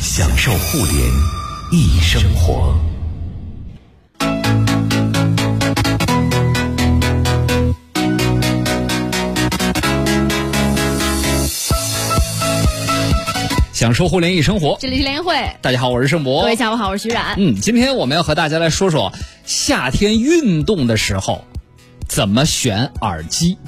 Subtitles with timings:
[0.00, 0.96] 享受互联
[1.70, 2.74] 易生活。
[13.74, 15.34] 享受互联易生活，这里是联谊会。
[15.60, 16.40] 大家好，我是盛博。
[16.40, 17.34] 各位下午好，我是徐冉。
[17.36, 19.12] 嗯，今天我们要和大家来说说
[19.44, 21.44] 夏天运动的时候
[22.08, 23.58] 怎么选耳机。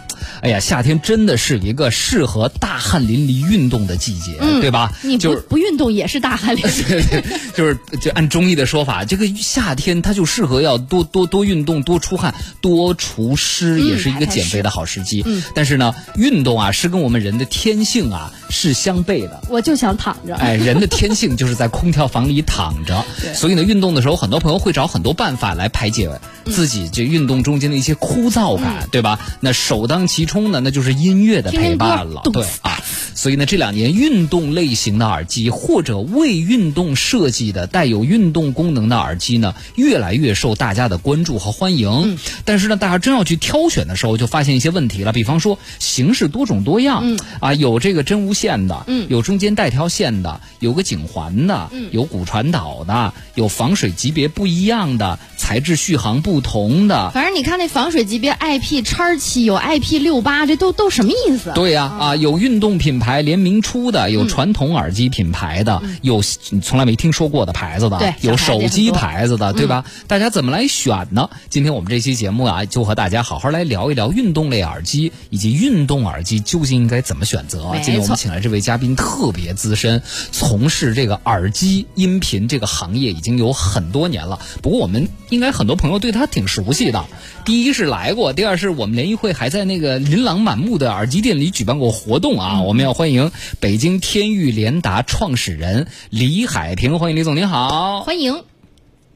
[0.41, 4.93] 哎呀，夏天真的是一个适合大汗淋漓运动的季节，对吧？
[5.03, 7.23] 你不不运动也是大汗淋漓。
[7.55, 15.23] 就是就按中医的说法，这个夏天它就适合要多多多运动、多出汗、多除湿，也是一个减肥的好时机。
[15.27, 19.43] 嗯但是呢，运动啊是跟我们人的天性啊是相悖的。
[19.49, 20.35] 我就想躺着。
[20.37, 26.09] 哎，人的天性就是在空调房里躺着， 所以呢，运动的时候，很多朋友会找很多办法来排解
[26.47, 29.19] 自己这运动中间的一些枯燥感，对吧？
[29.41, 32.79] 那首当其冲呢，那就是音乐的陪伴了，对啊。
[33.15, 42.19] 所以呢，这两年运动类型的耳机或者为运动设计的带有运动功能的耳机呢，越来越受大家的关注和欢迎。
[42.45, 45.13] 但是呢，大家真要去挑选的时候，就发现一些问题了。
[45.13, 57.11] 比方说，形式多种多样，啊，有这个真无线的，有中间带条线的，有个颈环的，有骨传导的，有防水级别不一样的，材质续航不同的。
[57.11, 61.53] 反正你看那防水级别 IP 叉七有 IP 六八，这都都什么意思？
[61.55, 66.21] 对呀、啊，有运动品牌联名出的，有传统耳机品牌的，有
[66.63, 69.85] 从来没听说过的牌子的，对有手机牌子的，对吧？
[70.07, 71.31] 大家怎么来选呢？
[71.49, 77.71] 今天我们这期节目啊，就和大家好好来聊一聊运动类耳机以及运动耳机究竟应该怎么选择。
[77.73, 80.03] 没今天我们请来这位嘉宾特别资深，
[80.33, 84.39] 从事这个耳机音频这个行业已经有很多年了。
[84.61, 87.05] 不过我们应该很多朋友对他挺熟悉的。
[87.45, 92.59] 第一是来过，第二是我们联谊会还在那个琳琅满目的耳机店里举办过活动啊。
[92.59, 93.31] 嗯我们要欢迎
[93.61, 98.03] 北京天域联达创始人李海平，欢迎李总，您好。
[98.03, 98.45] 欢迎。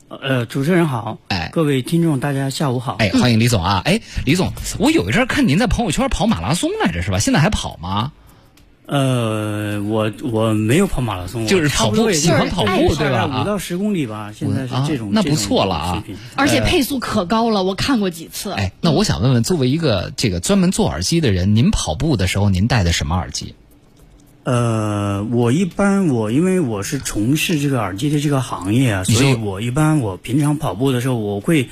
[0.09, 2.97] 呃，主持人好，哎各位听众大家下午好。
[3.01, 3.83] 哎，欢迎李总啊！
[3.85, 7.19] 哎，李总，我有一阵儿看您在朋友圈跑马拉松来着，是吧？
[7.19, 8.13] 现在还跑吗？
[8.87, 13.23] 呃，我我没有跑马拉松，就是跑步喜欢跑步对吧？
[13.23, 15.87] 啊五到十公里吧，现在是这种啊那不错了啊。
[15.87, 16.17] 这种水平。
[16.37, 18.53] 而且配速可高了，我看过几次。
[18.53, 23.55] 哎，那我想问问，作为一个这个专门做耳机的人，您跑步的时候您戴的什么耳机？
[24.45, 31.69] 呃，我一般我因为我是从事这个耳机的这个行业啊，所以我一般我平常跑步的时候，我会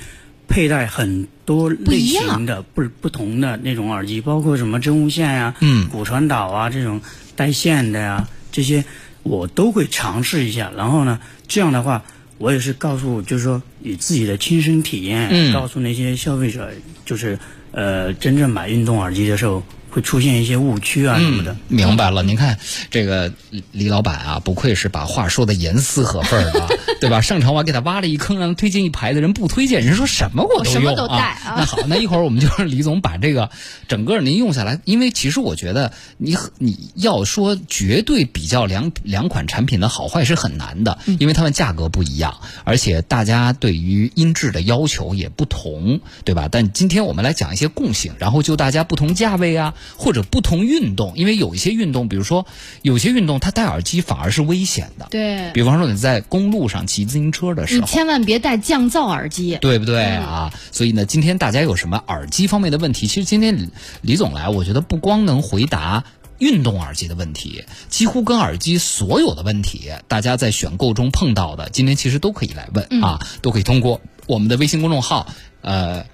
[0.49, 5.89] 佩戴很多类型的不不同的那种耳机，包括什么真无线呀、嗯。
[5.89, 7.01] 骨传导啊这种
[7.37, 8.85] 带线的呀，这些
[9.23, 10.71] 我都会尝试一下。
[10.77, 11.19] 然后呢，
[11.49, 12.05] 这样的话，
[12.39, 15.53] 我也是告诉，就是说以自己的亲身体验，嗯。
[15.53, 16.71] 告诉那些消费者，
[17.05, 17.39] 就是
[17.73, 19.63] 呃，真正买运动耳机的时候
[19.95, 21.57] 会出现一些误区啊什么的。
[21.69, 22.59] 明白了，您看
[22.91, 26.67] 这个李李老板啊，不愧是把话说的严丝合缝的，
[27.01, 27.21] 对吧？
[27.21, 33.51] 上场我还给他挖了一坑，让他推荐一排子，人不推荐，人说什么我都我什么用都带啊那好，那一会儿我们就让李总把这个
[33.87, 46.49] 整个您用下来，因为其实我觉得你你要说绝对比较两两款产品的好坏是很难的，因为它们价格不一样，而且大家对于音质的要求也不同，对吧？
[46.51, 52.47] 但今天我们来讲一些共性，然后就大家不同价位啊，或者不同运动，因为有一些运动，比如说
[52.83, 57.81] 有些运动它戴耳机反而是危险的，对，比方说你在公路上骑自行车的时候。
[57.81, 59.59] 你千万别戴降噪耳机。
[59.61, 60.53] 对不对啊？
[60.73, 63.07] 所以呢，今天大家有什么耳机方面的问题？
[63.07, 63.69] 其实今天李
[64.01, 66.05] 李总来，我觉得不光能回答
[66.39, 75.27] 运动耳机的问题，几乎跟耳机所有的问题，大家在选购中碰到的，今天其实都可以来问、啊，都可以通过我们的微信公众号，
[75.61, 76.05] 呃。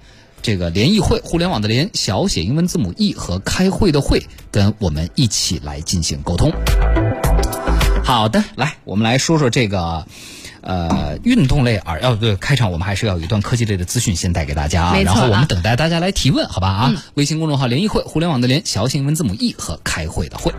[0.41, 6.51] 这个联谊会，互联网的联，小写英文字母 e 和开会的会，跟我们一起来进行沟通。
[8.03, 10.05] 好的，来，我们来说说这个，
[10.61, 17.03] 呃，运动类耳，要、对，开场我们还是要有一段科技类的资讯先带给大家啊，然后我们啊等待大家来提问，好吧啊？
[17.13, 20.51] 微信公众号联谊会，互联网的联，小写英文字母 e 和开会的会。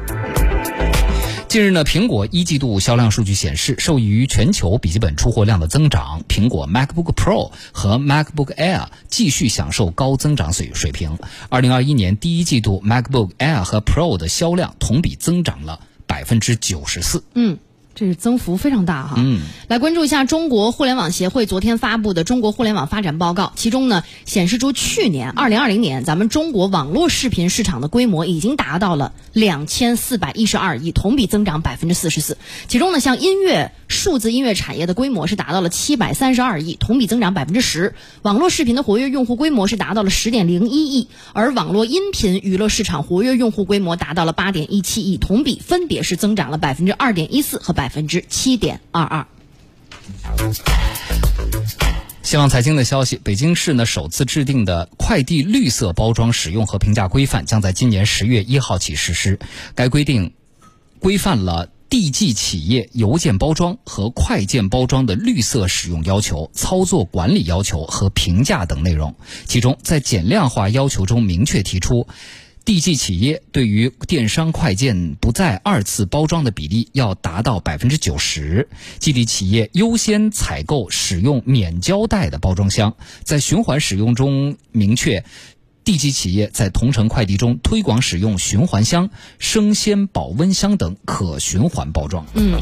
[1.53, 11.19] 近日呢，苹果一季度销量数据显示，受益于全球笔记本出货量的增长，苹果 MacBook Pro 和 MacBook Air 继续享受高增长水水平。
[11.51, 17.23] 二零二一年第一季度，MacBook Air 和 Pro 的销量同比增长了百分之九十四。
[17.35, 17.59] 嗯，
[17.95, 19.15] 这是增幅非常大哈。
[19.19, 32.39] 嗯，来关注一下中国互联网协会昨天发布的《中国互联网发展报告》，其中呢显示出去年二零二零年咱们中国网络视频市场的规模已经达到了两千四百一十二亿，同比增长百分之四十四。
[32.69, 37.95] 其中呢，像音乐、数字音乐产业的规模是达到了七百三十二亿，同比增长百分之十。
[38.23, 49.27] 网络视频的活跃用户规模是达到了十点零一亿，而网络音频娱乐市场活跃用户规模达到了八点一七亿，同比分别是增长了百分之二点一四和百百分之七点二二。
[52.23, 59.41] 新浪财经的消息，北京市呢首次制定的快递绿色包装使用和评价规范将在今年十月一号起实施。
[59.75, 60.33] 该规定
[61.01, 69.17] 规范了递寄企业邮件包装和快件包装的绿色使用要求、操作管理要求和评价等内容。
[69.49, 72.07] 其中，在减量化要求中明确提出。
[72.65, 78.69] 递寄企业对于电商快件不再二次包装的比例要达到百分之九十，
[78.99, 85.25] 寄递企业优先采购使用免胶带的包装箱，在循环使用中明确。
[85.85, 89.11] 地级企业在同城快递中推广使用循环箱、
[89.41, 92.25] 生鲜保温箱等可循环包装。
[92.35, 92.61] 嗯，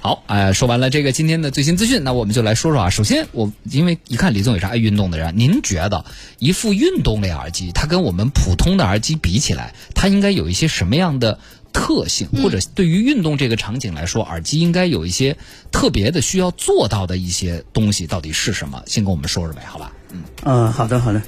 [0.00, 2.90] 好，呃，说完了这个今天的最新资讯，那我们就来说说啊。
[2.90, 6.04] 首先，我因为一看李总也是爱运动的人，您觉得
[6.38, 11.40] 一副运动类耳机，它跟我们普通的耳机比起来，它应该有一些什么样的
[11.72, 12.28] 特性？
[12.42, 15.36] 或者对于运动这个场景来说，耳机应该有一些
[15.72, 18.82] 特别的需要做到的一些东西，到底是什么？
[18.86, 19.92] 先跟我们说说呗，好吧？
[20.12, 21.20] 嗯，呃，好的，好的。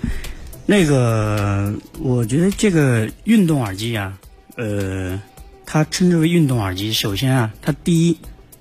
[0.66, 4.16] 那个，我觉得这个运动耳机啊，
[4.56, 5.20] 呃，
[5.66, 6.92] 它称之为运动耳机。
[6.92, 8.16] 首先啊，它第一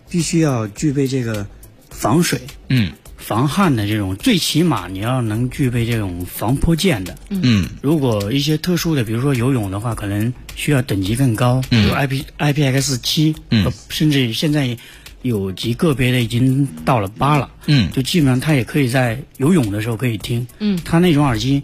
[0.10, 1.46] 必须要具备这个
[1.90, 7.16] 防水、嗯，防汗的这种，最起码你要能具备这种防泼溅的。
[7.30, 14.78] 嗯，如果一些特殊的，比如说游泳的话，可能需要等级更高，比如 I P I P X 七，嗯，甚至现在
[15.22, 21.62] 有极个别的已经到了八了，嗯，就基本上它也可以在游泳的时候可以听，嗯，它那种耳机。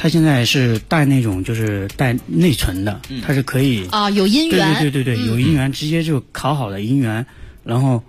[0.00, 7.26] 它现在是带那种，就是带内存的，它是可以啊，有音源，对对对对对，有音源，直接就拷好的音源，
[7.68, 8.02] 然后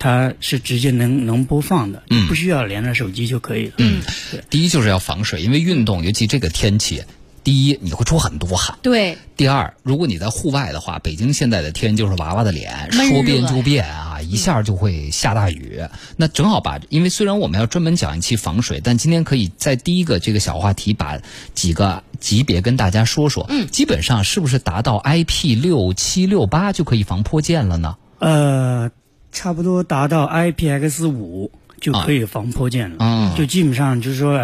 [0.00, 3.74] 它是直接能能播放的，不需要连着手机就可以了。
[3.78, 4.02] 嗯，
[4.50, 7.04] 第一就是要防水，因为运动，尤其这个天气。
[7.42, 8.78] 第一，你会出很多汗。
[8.82, 9.16] 对。
[9.34, 15.80] 第二，如果你在户外的话，北京现在的天就是娃娃的脸，说变就变啊，一下就会下大雨。
[16.16, 21.18] 那正好把，因为虽然我们要专门讲一期防水，但今天可以在第一个这个小话题把
[21.54, 23.46] 几个级别跟大家说说。
[23.48, 23.66] 嗯。
[23.68, 27.96] 基本上是不是达到 IP 六七六八就可以防泼溅了呢？
[28.20, 28.90] 呃，
[29.32, 31.50] 差不多达到 IPX 五
[31.80, 32.96] 就可以防泼溅了。
[33.00, 33.34] 嗯。
[33.36, 34.38] 就基本上就是说，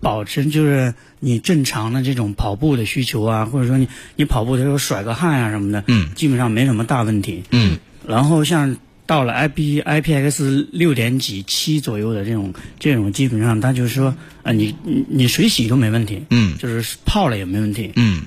[0.00, 0.94] 保持就是。
[1.18, 7.78] 你正常的这种跑步的需求啊，或者说你你跑步的时候甩个汗啊什么的，嗯，基本上没什么大问题，嗯。
[8.06, 8.76] 然后像
[9.06, 18.22] 到了 I P I P X 六点几七左右的这种这种，基本上它就是说，啊，你你你水洗都没问题，嗯，就是泡了也没问题，嗯。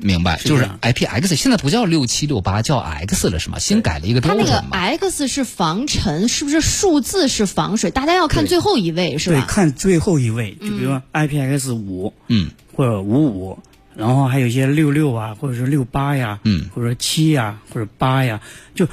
[0.00, 3.58] 明白，就是 IPX 现在不叫六七六八，叫 X 了是吗？
[3.58, 4.46] 新改了一个标准。
[4.46, 7.90] 它那个 X 是防尘，是不是数字是防水？
[7.90, 9.40] 大家要看最后一位是吧？
[9.40, 13.58] 对，看最后一位，就比如说 IPX 五，嗯，或者五五，
[13.94, 18.40] 然后还有一些六六啊，或者是六八呀，嗯，或者说七呀，或者八呀，
[18.74, 18.86] 就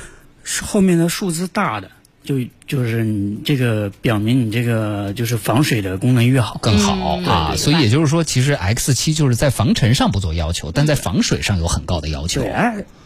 [0.62, 1.92] 后面的数字大的。
[2.28, 2.36] 就
[2.68, 6.60] 就是你这个表明你这个就是防水的功能越好。
[6.62, 12.42] 更好啊，所以也就是说，其实 X 七就是在防尘上不做要求，但在防水上有很高的要求。
[12.42, 12.52] 对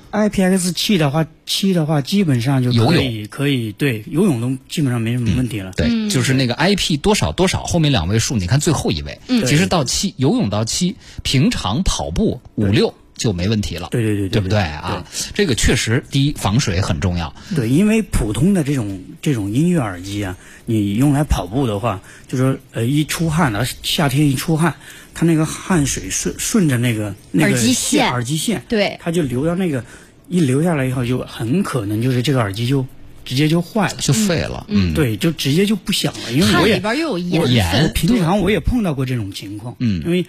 [0.10, 5.72] ，I P X 七的话，七的话基本上就可以可以对游泳都基本上没什么问题了。
[5.78, 12.96] 对，就是那个 I P 多少多少后面两位数，你看最后一位，其实到七游泳到七，平常跑步五六。
[13.16, 15.06] 就没问题了，对对对，对不对啊？
[15.34, 17.32] 这个确实，第一防水很重要。
[17.56, 24.76] 对，因为普通的这种这种音乐耳机啊，你用来跑步的话，就是呃一出汗了，夏天一出汗，
[25.14, 29.86] 它那个汗水顺顺着那个那个耳机线，耳机线，对，它就流到那个，
[30.28, 32.84] 一流下来以后，就很可能就是这个耳机就
[33.24, 34.66] 直接就坏了，就废了。
[34.68, 39.76] 嗯，对，就直接就不响了，因为我也里边又有盐，平常我也碰到过这种情况。
[39.78, 40.26] 嗯，因为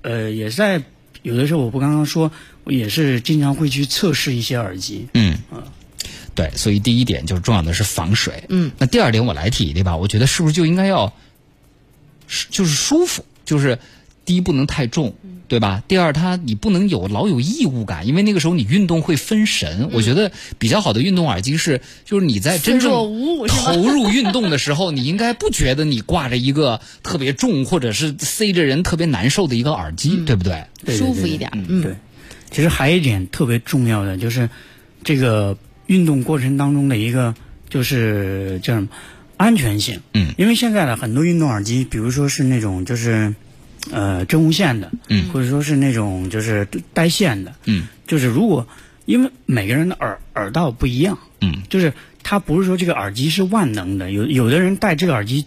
[0.00, 0.82] 呃也在。
[1.24, 2.30] 有的时候我不刚刚说，
[2.64, 5.08] 我也是经常会去测试一些耳机。
[5.14, 5.38] 嗯，
[6.34, 8.44] 对，所以第一点就是重要的是防水。
[8.50, 9.96] 嗯，那第二点我来提对吧？
[9.96, 11.14] 我觉得是不是就应该要，
[12.50, 13.78] 就是舒服，就是
[14.24, 15.14] 第一不能太重。
[15.46, 15.84] 对吧？
[15.86, 19.90] 第二，它你不能有老有异物感，因为那个时候你运动会分神。
[19.92, 22.90] 我觉得比较好的运动耳机是，就是你在真正
[23.46, 30.64] 投入运动的时候，你应该不觉得你挂着一个特别重或者是塞着人特别难受的一个耳机，对不对？
[30.88, 31.50] 舒服一点。
[31.52, 31.94] 嗯，对。
[32.50, 34.48] 其实还有一点特别重要的就是，
[35.04, 37.34] 这个运动过程当中的一个
[37.68, 38.88] 就是叫什么
[39.36, 40.00] 安全性。
[40.14, 40.34] 嗯。
[40.38, 43.34] 因为现在的很多运动耳机，比如说是那种就是。
[43.90, 48.66] 呃，真无线的，嗯，或者说是那种就是带线的，嗯，就是如果
[49.04, 55.46] 因为每个人的耳耳道不一样，嗯，就是它不是说这个耳机是万能的，有有的人戴这个耳机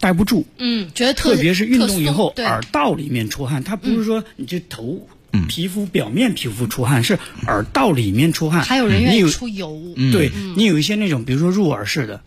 [0.00, 2.44] 戴不住，嗯，觉得特特别是运动以后对。
[2.44, 5.06] 耳道里面出汗，它不是说你这头。
[5.46, 10.10] 皮肤表面皮肤出汗是耳道里面出汗，还有人愿意你有出油，嗯。
[10.10, 12.22] 对你有一些那种，比如说入耳式的，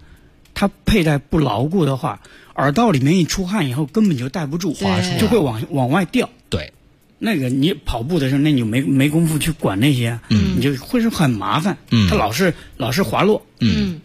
[0.54, 2.22] 它佩戴不牢固的话，
[2.56, 6.30] 耳道里面一出汗以后根本就戴不住，滑出来就会往往外掉。
[6.50, 6.74] 对，
[7.18, 12.10] 那个你跑步的时候，那你就没没工夫去管那些，嗯，你就会是很麻烦，嗯。
[12.10, 14.02] 它老是老是滑落，嗯，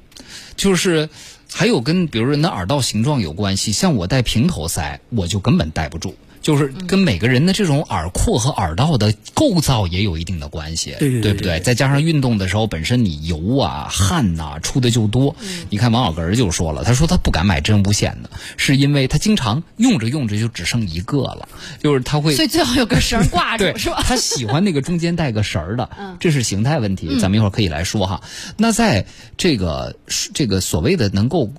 [0.57, 1.09] 就是
[1.53, 6.15] 还有跟比如人的耳道形状有关系，像我戴平头塞，我就根本戴不住。
[6.47, 15.35] 就是跟每个人的这种耳廓和耳道的构造也有一定的关系，对对对不对对再加上运动的时候，本身你油啊、汗呐、出的就多。
[15.71, 21.49] 你看王小根儿就说了，他说他不敢买真无线的，是因为他经常用着用着就只剩一个了，
[21.83, 24.05] 就是他会所以最好有个绳挂 对，住，是吧？
[24.07, 28.23] 他喜欢那个中间带个绳儿的，嗯这是形态问题，咱们一会儿可以来说哈。
[28.57, 29.05] 那在
[29.37, 29.97] 这个
[30.33, 31.51] 这个所谓的能够。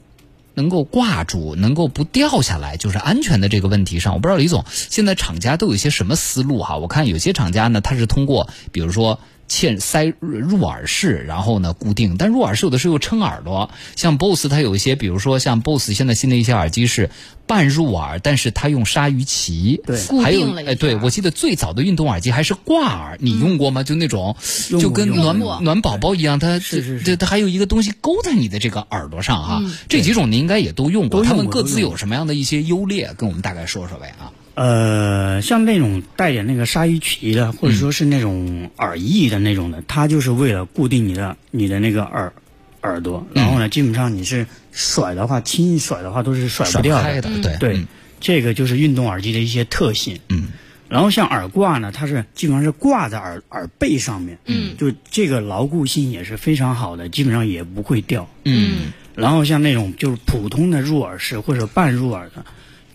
[0.57, 6.77] 能够挂住，能够不掉下来，就是安全的这个问题上，我不知道李总现在厂家都有些什么思路哈？
[6.77, 17.09] 我看有些厂家呢，他是通过比如说嵌塞入耳式，然后呢固定，但入耳式有的时候又撑耳朵，像 BOSS 它有一些，比如说像 BOSS 现在新的一些耳机是
[17.45, 19.81] 半入耳，但是它用鲨鱼鳍，
[20.21, 23.83] 还有定了哎，对我记得最早的运动耳机还是挂耳，你用过吗？
[23.83, 24.35] 就那种
[24.79, 29.59] 就跟暖暖宝宝一样，它是是是它还有一个东西勾在你的这个耳朵上哈。
[29.61, 33.13] 嗯这几种你应该也都用过，都用它们各自有什么样的一些优劣？
[33.17, 34.31] 跟我们大概说说呗啊。
[34.57, 42.33] 呃，像那种带点那个鲨鱼鳍的，或者说是那种耳翼的那种的，它就是为了固定你的你的那个耳
[42.81, 47.21] 耳朵，然后呢，基本上你是甩的话，轻易甩的话都是甩不掉的。
[47.21, 47.87] 的，对对，嗯
[48.19, 50.19] 这个就是运动耳机的一些特性。
[50.29, 50.47] 嗯。
[50.89, 58.27] 然后像耳挂呢，它是基本上是挂在耳耳背上面，嗯，就这个牢固性也是非常好的，基本上也不会掉。
[58.43, 62.43] 嗯然后像那种就是普通的入耳式或者半入耳的，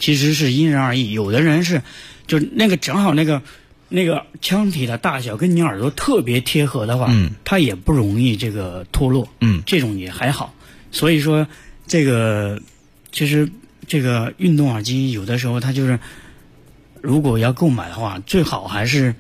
[0.02, 1.12] 其实是因人而异。
[1.12, 1.80] 有的人是，
[2.26, 3.40] 就是那个正好那个
[3.88, 9.28] 那个腔体的大小跟你耳朵特别贴合的话，嗯，它也不容易这个脱落。
[9.40, 10.52] 嗯这种也还好。
[10.90, 11.46] 所以说，
[11.86, 12.60] 这个
[13.12, 13.48] 其实
[13.86, 16.00] 这个运动耳机有的时候它就是，
[17.00, 19.14] 如果要购买的话，最好还是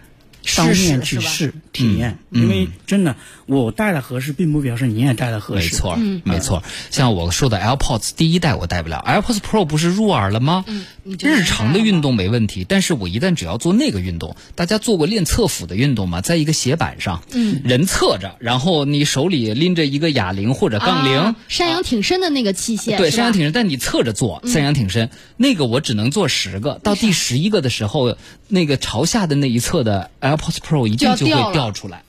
[0.56, 5.70] 当面去试体验，嗯因为真的我戴了合适，并不表示你也戴了合适。
[5.72, 6.62] 没错，嗯没错。
[6.90, 10.64] 像我说的 AirPods 第一代我戴不了，AirPods Pro 不是入耳了吗？
[10.66, 16.20] 嗯，日常的运动没问题，但是我一旦只要做那个运动，大家做过练侧腹的运动吗？
[16.20, 28.16] 在一个斜板上，嗯，人侧着，然后你手里拎着一个哑铃或者杠铃，啊山羊挺身的那个器械，对，山羊挺身，但你侧着做，山羊挺身，那个我只能做十个，到第十一个的时候，
[28.48, 32.02] 那个朝下的那一侧的 AirPods Pro 一定就会掉了掉出来。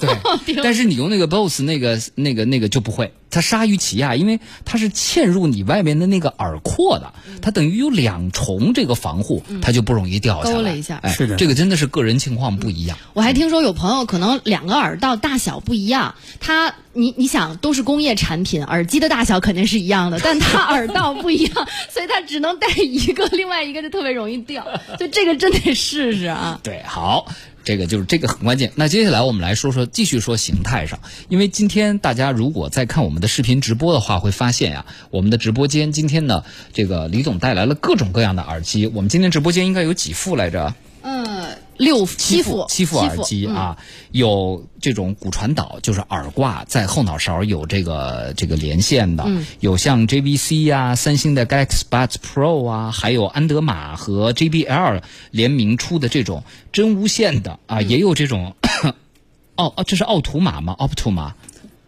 [0.00, 7.12] 对， 但是你用那个 BOSS 那个那个那个就不会，它鲨鱼鳍啊，因为它是嵌入你外面的那个耳廓的，
[7.42, 10.54] 它等于有两重这个防护，它就不容易掉下来。
[10.54, 12.96] 勾了一下哎，是的这个真的是个人情况不一样。
[13.12, 21.54] 我还听说有朋友可能两个耳道大小不一样，他你你想都是工业产品，耳机的大小肯定是一样的，但他 耳道不一样，
[21.90, 24.64] 所以他只能戴一个，另外一个就特别容易掉，
[24.98, 26.60] 就这个真得试试啊。
[26.62, 27.26] 对，好，
[27.64, 28.70] 这个就是这个很关键。
[28.76, 38.86] 那接下来我们来说说，继续说形态上，因为今天大家如果在看我们的视频直播的话，会发现呀、我们的直播间今天呢，这个李总带来了各种各样的耳机。
[38.86, 40.74] 我们今天直播间应该有几副来着？
[41.06, 43.78] 嗯，六七副七副耳机嗯啊，
[44.10, 58.56] 有这种骨传导，就是耳挂在后脑勺有这个这个连线的，嗯有像 JVC 呀、三星的 Galaxy Buds Pro 啊，还有安德玛和 JBL 联名出的这种真无线的啊，嗯也有这种，
[59.56, 61.32] 哦哦，这是奥图玛吗？Optuma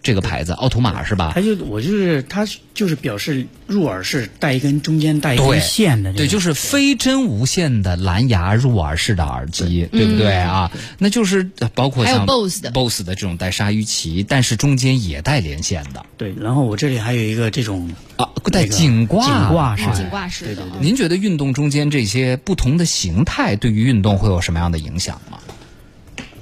[0.07, 1.33] 这个牌子，奥图玛是吧？
[1.35, 10.71] 它就我就是它就是表示入耳式带一根中间带一根线的对，就是非真无线的蓝牙入耳式的耳机，对不对啊？
[10.99, 16.33] 那就是呃包括还有像 BOSS 的 BOSS 的这种带鲨鱼鳍，但是中间也带连线的对。
[16.41, 20.81] 然后我这里还有一个这种啊，带那个颈挂，颈挂式哎颈挂式的对对。
[20.81, 25.39] 您觉得运动中间这些不同的形态对于运动会有什么样的影响吗？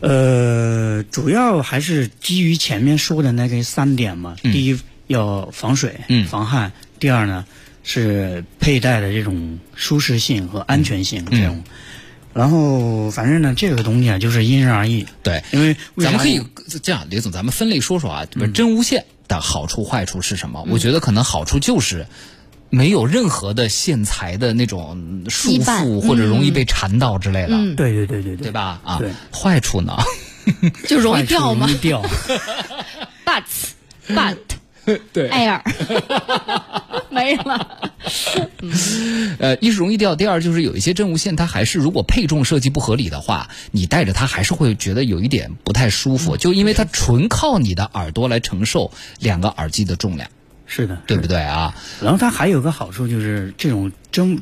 [0.07, 4.37] 呃，主要还是基于前面说的那个三点嘛。
[4.43, 6.71] 第一要防水、嗯防汗；
[7.01, 7.47] 第二呢
[7.83, 11.65] 是佩戴的这种舒适性和安全性这种。
[12.35, 15.07] 然后反正呢，这个东西啊，就是因人而异。
[15.23, 16.43] 对，因为为咱们可以
[16.83, 20.67] 这样，李总，咱们分类说说啊，比如真无线的好处、坏处是什么？
[20.69, 22.07] 我觉得可能好处就是。
[22.71, 28.51] 没有任何的线材的那种束缚，或者容易被缠到之类的，嗯，对对对对对？
[28.51, 28.81] 吧？
[28.85, 29.01] 啊，
[29.33, 29.97] 坏处呢？
[30.87, 32.03] 就容易掉吗容易掉。
[33.25, 33.45] But
[34.09, 34.37] but
[35.15, 35.65] 对艾尔，
[37.11, 37.91] 没了。
[39.39, 50.29] 呃，一是容易掉，第二就是有一些真无线，它还是如果配重设计不合理的话，你戴着它还是会觉得有一点不太舒服，就因为它纯靠你的耳朵来承受两个耳机的重量，
[50.67, 51.75] 是的，对不对啊？
[52.03, 54.41] 然后它还有个好处就是这种真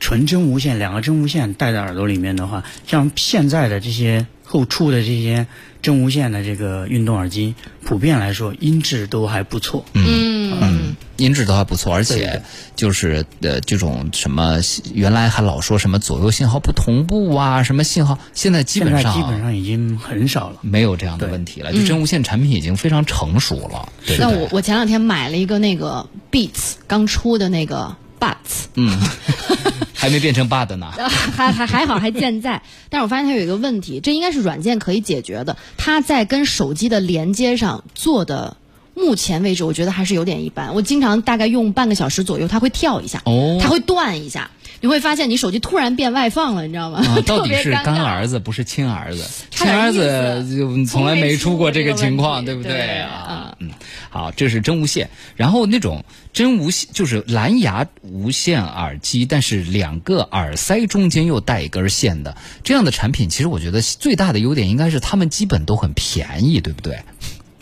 [0.00, 5.46] 纯真无线，两个真无线戴在耳朵里面的话，像现在的这些后出的这些
[5.80, 9.84] 真无线的这个运动耳机，普遍来说音质都还不错。
[9.94, 12.42] 嗯，音质都还不错，而且
[12.74, 14.58] 就是呃这种什么
[14.94, 20.56] 原来还老说什么左右信号不同步啊，什么信号，现在基本上基本上已经很少了。
[20.62, 23.88] 没有这样的问题了，就真无线产品已经非常成熟了。
[24.06, 29.00] 对不对但我我前两天买了一个那个 Beats 刚出的那个 Buds，嗯，
[29.94, 30.92] 还没变成 bud 呢。
[31.36, 35.56] 还还还好还健在，但是我发现它有一个问题，这应该是软件可以解决的。
[35.76, 38.56] 它在跟手机的连接上做的，
[38.94, 40.74] 目前为止我觉得还是有点一般。
[40.74, 46.98] 我经常大概用半个小时左右，它会跳一下，哦它会断一下，你会发现你手机突然变外放了，你知道吗？
[46.98, 49.24] 啊， 到底是干儿子不是亲儿子？
[49.50, 53.56] 亲儿子就从来没出过这个情况，对不从未出这个问题啊？
[53.60, 53.70] 嗯，
[54.10, 55.10] 好，这是真无线。
[55.36, 66.98] 然后那种真无线就是蓝牙无线耳机，但是两个耳塞中间又带一根线的这样的产品，其实我觉得最大的优点应该是它们基本都很便宜，对不对？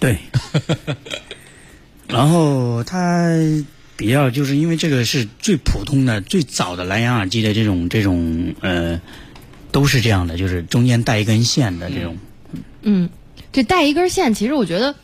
[0.00, 0.18] 对，
[2.08, 3.28] 然后它
[3.96, 8.98] 比较就是因为这个是最普通的、最早的蓝牙耳机的这种这种呃，
[9.70, 12.16] 都是这样的，就是中间带一根线的这种。
[12.82, 13.10] 嗯，
[13.52, 14.94] 这带一根线，其实我觉得，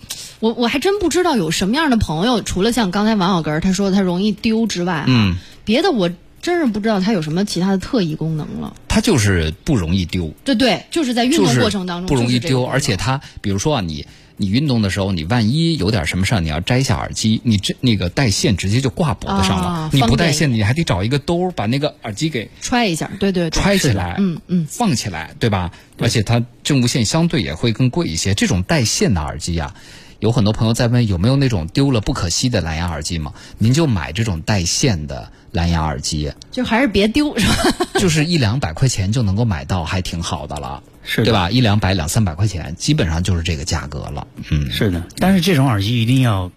[0.41, 5.37] 我我还真不知道有什么样的朋友，除了像刚才王小根儿他说他容易丢之外，啊嗯，
[5.67, 6.11] 别的我
[6.41, 8.75] 真是不知道他有什么其他的特异功能了。
[8.89, 10.33] 它就是不容易丢。
[10.43, 25.71] 对对，就是在运动过程当中不容易丢，而且它，比如说啊，你你运动的时候，你万一有点什么事儿，你要摘下耳机，你这那个带线直接就挂脖子上了，啊你不带线，你还得找一个兜儿把那个耳机给揣一下，对对对，揣起来，嗯嗯，放起来，对吧？
[25.99, 28.35] 而且它真无线相对也会更贵一些。
[28.35, 29.75] 这种带线的耳机啊，
[30.21, 33.33] 有很多朋友在问有没有那种丢了不可惜的蓝牙耳机吗？
[33.57, 37.77] 您就买这种带线的蓝牙耳机，就还是别丢，是吧？
[37.99, 40.83] 就是一两百块钱就能够买到，还挺好的了。
[41.07, 41.49] 是对吧？
[41.51, 44.27] 一两百、两三百块钱，基本上就是这个价格了。
[44.51, 46.51] 嗯，是的，但是这种耳机一定要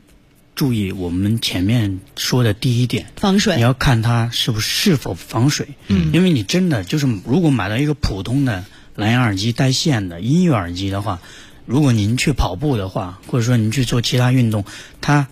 [0.55, 5.67] 注意我们前面说的第一点，防水，你要看它是不是是否防水。
[5.87, 11.21] 嗯，因为你真的就是如果买到一个普通的蓝牙耳机带线的音乐耳机的话，
[11.67, 14.65] 如果您去跑步的话，或者说您去做其他运动，
[14.99, 15.27] 它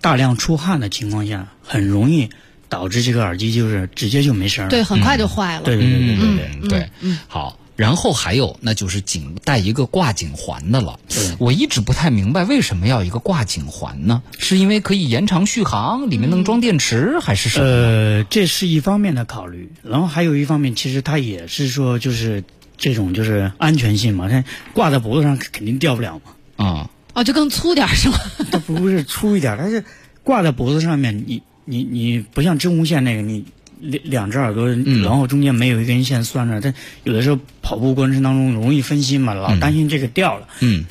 [0.00, 2.30] 大量出汗的情况下，很容易
[2.68, 4.70] 导致这个耳机就是直接就没声了。
[4.70, 5.62] 对，很快就坏了。
[5.62, 6.90] 对对对对对嗯，对，
[7.28, 7.59] 好。
[7.80, 11.00] 然后还有，那就是颈带一个挂颈环的了。
[11.38, 14.22] 我一直不太明白为什么要一个挂颈环呢？
[14.38, 17.64] 是因为可以延长续航，里面能装电池，还是什么？
[17.64, 22.44] 呃，这是一方面的考虑，然后还有一方面，其实它也是说，就是
[22.76, 26.32] 这种就是安全性嘛，它挂在脖子上肯定掉不了嘛。
[26.62, 28.18] 啊、哦，就更粗点儿是吗？
[28.52, 29.82] 它不是粗一点，它是
[30.22, 33.46] 挂在脖子上面，你你你不像真无线那个，你
[33.80, 34.68] 两两只耳朵，
[35.02, 36.72] 然后中间没有一根线拴着，它
[37.04, 40.84] 有的时候跑步过程当中容易分心嘛，老担心这个掉了，嗯，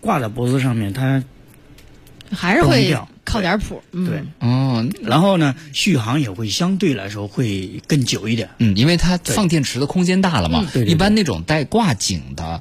[0.00, 1.22] 挂在脖子上面，它
[2.30, 3.82] 还是会崩掉靠点谱。
[3.92, 8.48] 嗯对，哦，然后呢，续航也会相对来说会更久一点。
[8.58, 10.60] 嗯，因为它放电池的空间大了嘛。
[10.72, 12.60] 对对对一般那种带挂颈的。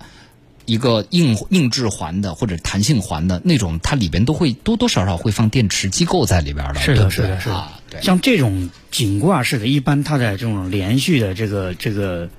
[0.70, 7.56] 一个硬硬质环的或者弹性环的那种，它里边都会多多少少会放电池机构在里边的，是的是的是的。
[7.56, 12.30] 啊，对，像这种紧挂式的，一般它的这种连续的这个这个，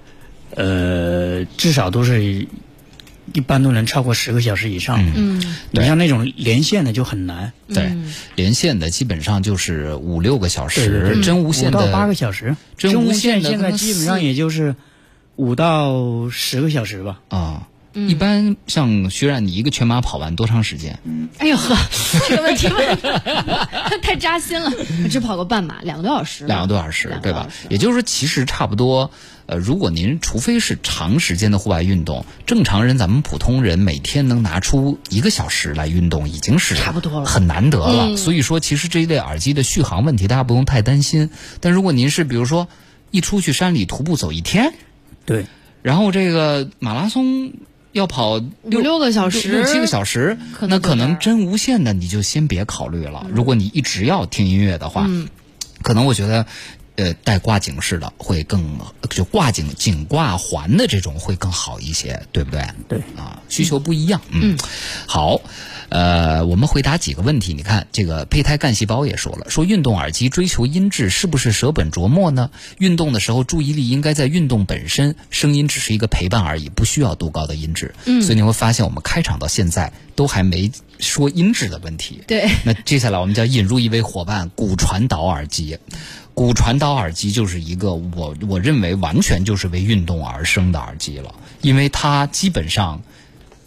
[0.55, 2.47] 呃，至少都是
[3.33, 5.05] 一般都能超过十个小时以上。
[5.17, 7.91] 嗯，你像那种连线的就很难，对，
[8.37, 14.77] 连线的基本上就是五六个小时，对对对真无线的五到八个小时，真无无线现在基本上也就是
[15.35, 17.21] 五到十个小时吧。
[17.29, 17.67] 啊。
[17.93, 20.99] 一般像徐冉，你一个全马跑完多长时间？
[21.39, 21.77] 哎呦呵，
[22.29, 24.71] 这个问题问的太扎心了。
[25.03, 29.11] 我 只跑过半马，两个多小时，两个多小时，对吧也就是说，其实差不多。
[29.47, 38.05] 呃，如果您除非是长时间的户外运动，正常人咱们普通人每天能拿出一个小时来运动，已经是差不多了很难得了。
[38.11, 41.31] 嗯所以说，其实这一类耳机的续航问题，大家不用太担心。
[41.59, 42.69] 但如果您是比如说
[43.11, 44.73] 一出去山里徒步走一天，
[45.27, 45.47] 对，
[45.83, 47.53] 然后这个马拉松
[47.93, 53.27] 要跑五六个小时六六七个小时，可那可能真无线的你就先别考虑了。
[53.33, 55.29] 如果你一直要听音乐的话，嗯
[55.83, 56.47] 可能我觉得。
[56.97, 62.63] 呃，带挂颈式的会更，就挂颈颈挂环的这种会更好一些，对不对？
[62.89, 64.21] 对啊，需求不一样。
[64.29, 64.59] 嗯，
[65.07, 65.41] 好，
[65.91, 67.53] 呃，我们回答几个问题。
[67.53, 72.51] 你看，这个胚胎干细胞也说了，说运动耳机追求音质是不是舍本逐末呢？
[72.79, 77.93] 运动的时候注意力应该在运动本身，声音只是一个陪伴而已，不需要多高的音质。
[78.05, 82.23] 嗯，所以你会发现，我们开场到现在都还没说音质的问题。
[82.29, 85.77] 对，那接下来我们就要引入一位伙伴——骨传导耳机。
[86.33, 93.03] 骨传导耳机就是一个我我认为完全就是为运动而生的耳机了，因为它基本上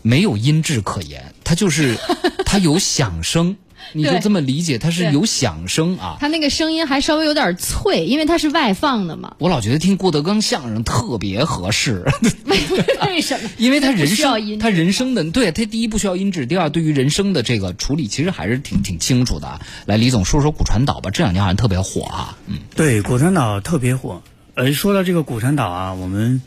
[0.03, 1.97] 没有音质可言，它就是
[2.45, 3.55] 它有响声，
[3.93, 6.17] 你就这么理解，它是有响声啊。
[6.19, 9.35] 它那个声音还稍微有点脆，因为它是外放的嘛。
[9.39, 12.05] 我老觉得听郭德纲相声特别合适，
[12.45, 13.49] 为什么？
[13.57, 19.61] 因为他人生他人生的对他第一不需要音质，第二对于人生的这个处理其实还是挺挺清楚的啊。
[19.85, 22.37] 来，李总说说骨传导吧，这两年好像特别火啊。
[22.47, 24.21] 嗯，对，骨传导特别火。
[24.55, 26.41] 呃，说到这个骨传导啊，我们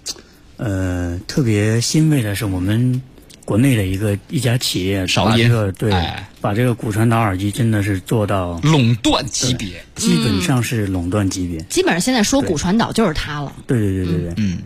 [0.59, 3.03] 呃特别欣慰的是，我们
[3.47, 9.85] 国内的一个一家企业把韶音这个对、哎把这个骨传导耳机真的是做到垄断级别。
[9.97, 11.61] 基本上是垄断级别。
[11.63, 13.53] 基本上现在说骨传导就是它了。
[13.67, 14.35] 对对对对对。
[14.37, 14.59] 嗯。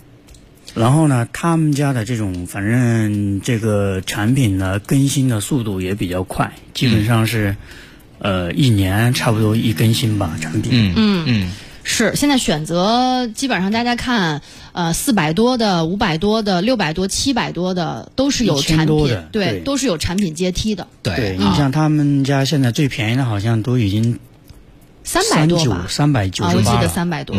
[0.74, 7.56] 然后呢，他们家的这种反正这个产品呢更新的速度也比较快，基本上是、
[8.18, 10.70] 呃一年差不多一更新吧产品。
[10.74, 24.18] 嗯嗯嗯，是，现在选择基本上大家看，呃，四百多的、五百多的、六百多、七百多的，都是有产品多的，对，对都是有产品阶梯的，对对你啊像他们家现在最便宜的，好像都已经
[25.02, 26.88] 三百多吧，三百九啊，我记得十八了。
[26.88, 27.36] 三百多，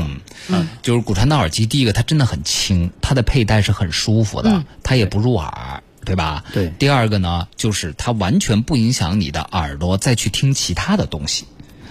[0.50, 6.44] 嗯，就是骨传导耳机，第一个它真的很轻，它的佩戴是很舒服的，嗯它也不入耳，对吧？
[6.52, 11.46] 对第二个呢，就是它完全不影响你的耳朵再去听其他的东西，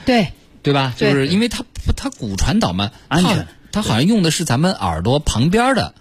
[0.05, 0.33] 对，
[0.63, 0.95] 对吧？
[0.97, 1.65] 就是因为它
[1.97, 5.95] 它骨传导嘛，安全它好像用的是咱们耳朵旁边的，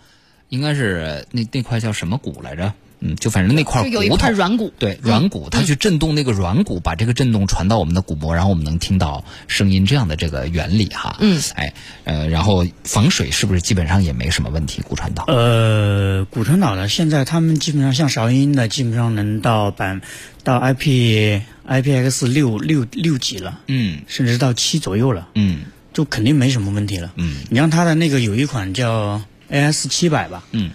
[0.49, 2.73] 应该是那那块叫什么骨来着？
[3.01, 11.15] 嗯，就反正那块就有一骨头块软骨，对软骨，它去震动那个软骨，把这个震动传到我们的鼓膜，然后我们能听到声音这样的这个原理哈。
[11.21, 14.81] 嗯，哎，呃，然后防水是不是基本上也没什么问题？
[14.81, 15.23] 骨传导。
[15.29, 20.01] 呃，骨传导呢现在他们基本上像韶音的，基本上能到百
[20.43, 25.59] 到 IP IPX 六六六级了，嗯甚至到七左右了，嗯
[25.93, 27.13] 就肯定没什么问题了。
[27.15, 30.71] 嗯你像它的那个有一款叫 AS 七百吧，嗯，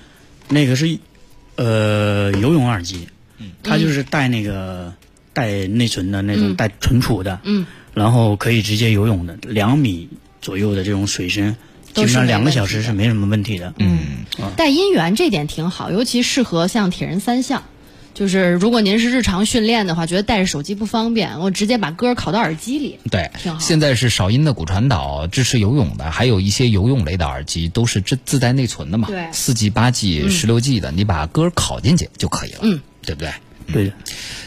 [0.48, 0.98] 那个是
[1.56, 4.94] 呃游泳耳机，嗯，它就是带那个
[5.32, 10.08] 带内存的那种、嗯带存储的，嗯，然后可以直接游泳的，两米
[10.40, 11.56] 左右的这种水深，
[11.92, 13.74] 基本上两个小时是没什么问题的。
[13.78, 13.98] 嗯
[14.56, 17.64] 带音源这点挺好，尤其适合像铁人三项。
[18.14, 22.98] 就是如果您是日常训练的话，觉得带着手机不方便，我直接把歌拷到耳机里。
[23.10, 29.26] 对挺好，现在是少音的骨传导支持游泳的，还有一些游泳类的耳机都是自自带内存的嘛，对。
[29.32, 33.32] 四 G、八 G、十六 G 的，你把歌拷进去就可以了，嗯，对不对？
[33.72, 33.86] 对。
[33.86, 33.92] 的，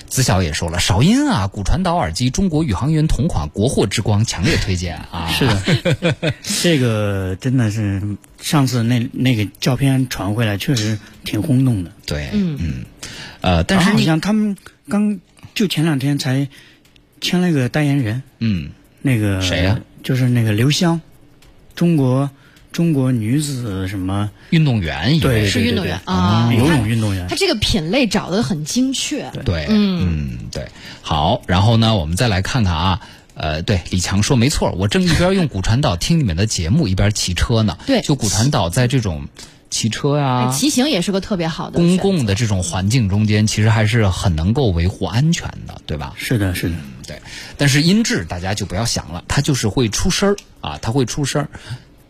[0.07, 5.29] 子晓也说了，韶音啊，骨传导耳机，中国宇航员同款，国货之光，强烈推荐啊！
[5.29, 5.45] 是。
[5.45, 8.01] 的， 这个真的是
[8.41, 11.91] 上次那那个照片传回来，确实挺轰动的。
[12.05, 12.57] 对，嗯。
[12.61, 12.85] 嗯，
[13.41, 14.55] 呃，但是好你，像他们
[14.89, 15.19] 刚
[15.53, 16.47] 就前两天才
[17.19, 18.69] 签了个代言人，嗯，
[19.01, 21.01] 那个谁呀就是那个刘湘，
[21.75, 22.31] 中国
[22.71, 27.35] 中国女子什么运动员对是运动员啊游泳运动员它。
[27.35, 29.31] 这个品类找的很精确。
[29.45, 30.67] 对，嗯嗯，对，
[31.01, 33.01] 好，然后呢，我们再来看看啊。
[33.39, 37.77] 呃，对，李强说没错，我正一边用骨传导听你们的节目，一边骑车呢。
[37.85, 39.27] 对就骨传导在这种
[39.69, 46.13] 骑车呀、哎骑行也是个特别好的公共的这种环境中间，其实还是很能够维护安全的，对吧？
[46.17, 46.75] 是的，是的，
[47.05, 47.21] 对，
[47.57, 51.49] 但是音质大家就不要想了，它就是会出声儿啊，它会出声儿。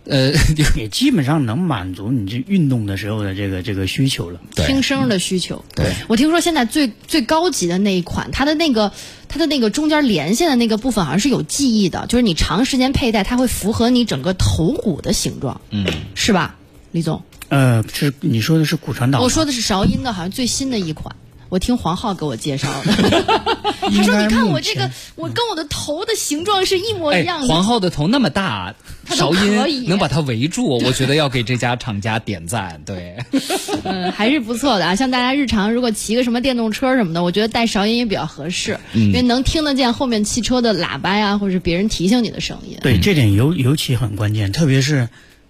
[0.10, 0.32] 呃，
[0.76, 4.39] 也基本上能满足你这运动的时候的这个这个需求了。
[4.56, 5.63] 对听声的需求。
[5.76, 8.91] 对我听说现在最最高级的那一款，它的那个
[9.28, 16.56] 它的那个中间连线的那个部分好像是有记忆的，就是你长时间佩戴，它会符合你整个头骨的形状，嗯，是吧，
[16.91, 17.22] 李总？
[17.50, 19.22] 呃，是你说的是骨传导？
[19.22, 21.15] 我说的是韶音的，好像最新的一款。
[21.49, 22.93] 我听黄浩给我介绍的，
[23.81, 27.47] 他说：“你看我这个，我跟我的头的形状是一模哎一样，的。
[27.47, 32.81] 黄浩的头那么大，他都韶音能把它围住，我觉得要给这家厂家点赞。
[32.86, 33.17] 对，
[33.83, 34.95] 嗯，还是不错的啊。
[34.95, 42.77] 像大家日常如果骑个什么电动车什么的，我觉得带韶音也比较合适，因为能听得见后面汽车的喇叭呀，或者是别人提醒你的声音。
[42.81, 45.07] 对这点尤尤其很关键，特别是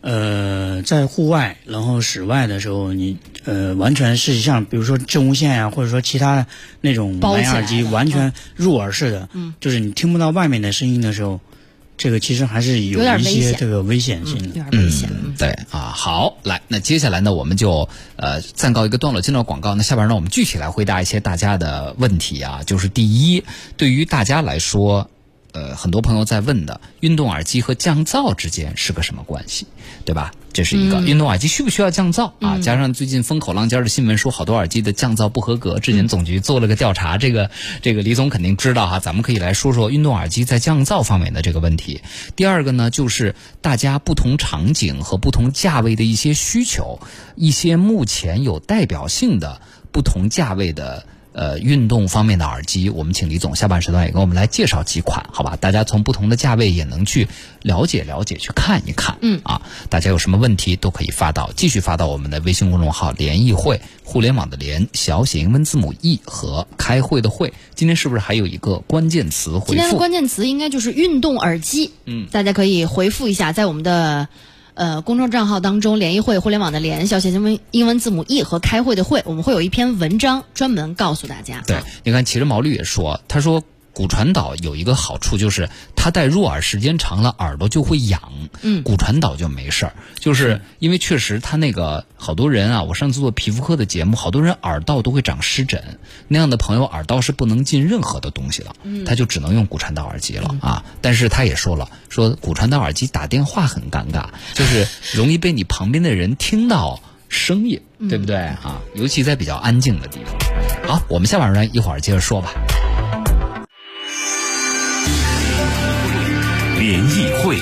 [0.08, 6.48] 呃在户外，然后室外的时候，你呃完全是像比如说真无线呀、或者说其他
[6.80, 11.42] 那种蓝牙耳机，完全入耳式的，嗯，就是你听不到外面的声音的时候，
[11.98, 14.48] 这个其实还是有一些这个危险性有的。
[14.48, 15.10] 点危险。
[15.12, 19.76] 嗯对啊，好，来，那接下来呢，我们就呃暂告一个段落，进到广告。
[19.76, 22.64] 那下边呢，我们具体来回答一些大家的问题啊。
[22.66, 23.44] 就是第一，
[23.76, 25.08] 对于大家来说，
[25.58, 29.66] 呃，很多朋友在问的，运动耳机和降噪之间是个什么关系，
[30.06, 30.32] 对吧？
[30.54, 32.60] 这是一个、运动耳机需不需要降噪啊？
[32.60, 37.50] 加上最近风口浪尖的新闻说，好多耳机的降噪不合格，质检总局做了个调查，这个
[37.82, 39.00] 这个李总肯定知道哈。
[39.00, 42.02] 咱们可以来说说运动耳机在降噪方面的这个问题。
[42.36, 47.00] 第二个呢，就是大家不同场景和不同价位的一些需求，
[47.36, 49.60] 一些目前有代表性的
[49.92, 51.08] 不同价位的。
[51.38, 55.56] 呃，运动方面的耳机，我们请李总下半时段也给我们来介绍几款，好吧？
[55.56, 57.28] 大家从不同的价位也能去
[57.62, 59.20] 了解了解，去看一看。
[59.22, 67.54] 嗯啊，大家有什么问题都可以发到，继续发到我们的微信公众号“联谊会”，互联网的联，小写英文字母 e 和开会的会。
[67.76, 69.74] 今天是不是还有一个关键词回复？
[69.74, 71.92] 今天的关键词应该就是运动耳机。
[72.06, 74.28] 嗯，大家可以回复一下，在我们的
[74.78, 81.64] 呃公众账号当中，联谊会互联网的联小写英文英文字母 e 和开会的会，我们会有一篇文章专门告诉大家。
[81.66, 83.64] 对，你看，其实毛驴也说，他说
[83.98, 88.22] 骨传导有一个好处，就是它戴入耳时间长了，耳朵就会痒。
[88.62, 100.86] 嗯骨传导就没事儿，就是因为确实它那个好多人啊，我上次做皮肤科的节目，好多人耳道都会长湿疹，那样的朋友耳道是不能进任何的东西的，他就只能用骨传导耳机了啊。
[101.02, 108.80] 但是他也说了，说骨传导耳机打电话很尴尬，就是容易被你旁边的人听到声音，对不对啊？
[108.94, 110.36] 尤其在比较安静的地方。
[110.88, 112.54] 好，我们下半段一会儿接着说吧。
[117.48, 117.56] 会，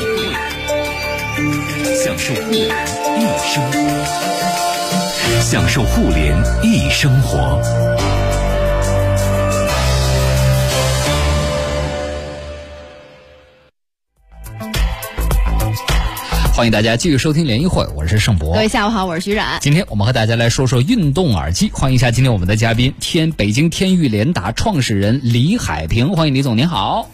[1.93, 2.65] 享受互联
[3.19, 3.21] 一
[3.53, 3.79] 生活，
[5.39, 7.61] 享受互联一生活。
[16.51, 18.59] 欢迎大家继续收听联谊会，我是盛博各。
[18.61, 19.59] 位下午好，我是徐冉。
[19.61, 27.07] 今天我们和大家来说说运动耳机，欢迎一下今天我们的嘉宾天北京天域联达创始人李海平，欢迎李总，您好。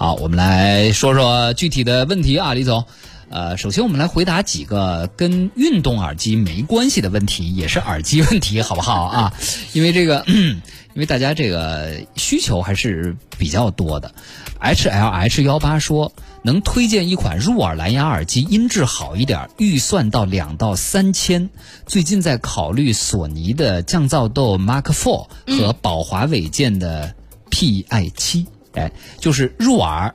[0.00, 2.86] 好，我们来说说具体的问题啊，李总。
[3.28, 9.34] 呃，首先我们来回答几个跟运动耳机没关系的问题，也是耳机问题，好不好啊？
[9.74, 10.62] 因为这个， 因
[10.94, 14.14] 为大家这个需求还是比较多的。
[14.58, 16.10] H L H 幺八说
[16.40, 21.50] 能推荐一款入耳蓝牙耳机，音质好一点，预算到两到三千。
[21.84, 27.14] 最近在考虑索尼的降噪豆 Mark Four 和宝华韦健的
[27.50, 30.14] PI 七，哎，就是入耳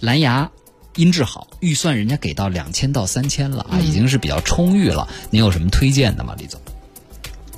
[0.00, 0.50] 蓝牙。
[0.94, 5.06] 音质好，预算人家给到两千到三千了啊，已经是比较充裕了。
[5.28, 6.58] 您有什么推荐的吗，李总？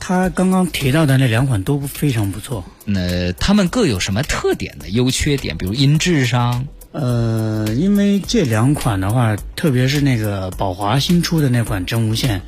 [0.00, 2.64] 他刚刚提到的那两款都非常不错。
[2.84, 5.56] 那他们各有什么特点的优缺点？
[5.56, 12.42] 比如音质上，呃，因为这两款的话，特别是那个宝华新出的那款真无线，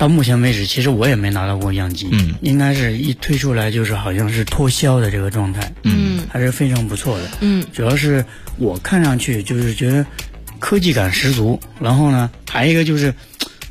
[0.00, 2.08] 到目前为止，其实我也没拿到过样机。
[2.10, 5.74] 嗯，应该是一推出来就是好像是脱销的这个状态。
[5.84, 7.30] 嗯还是非常不错的。
[7.42, 8.24] 嗯，主要是
[8.56, 10.06] 我看上去就是觉得
[10.58, 13.12] 科技感十足，然后呢，还有一个就是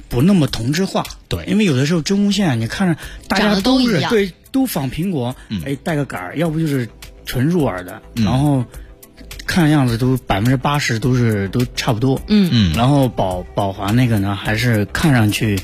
[0.08, 1.04] 不那么同质化。
[1.30, 2.96] 对因为有的时候真无线，你看着
[3.28, 6.88] 大家都一样是对都仿苹果，嗯哎带个杆儿，要不就是
[7.26, 8.64] 纯入耳的，嗯然后
[9.48, 12.22] 看样子都百分之八十都是都差不多。
[12.28, 15.60] 嗯嗯，然后宝宝华那个呢，还是看上去，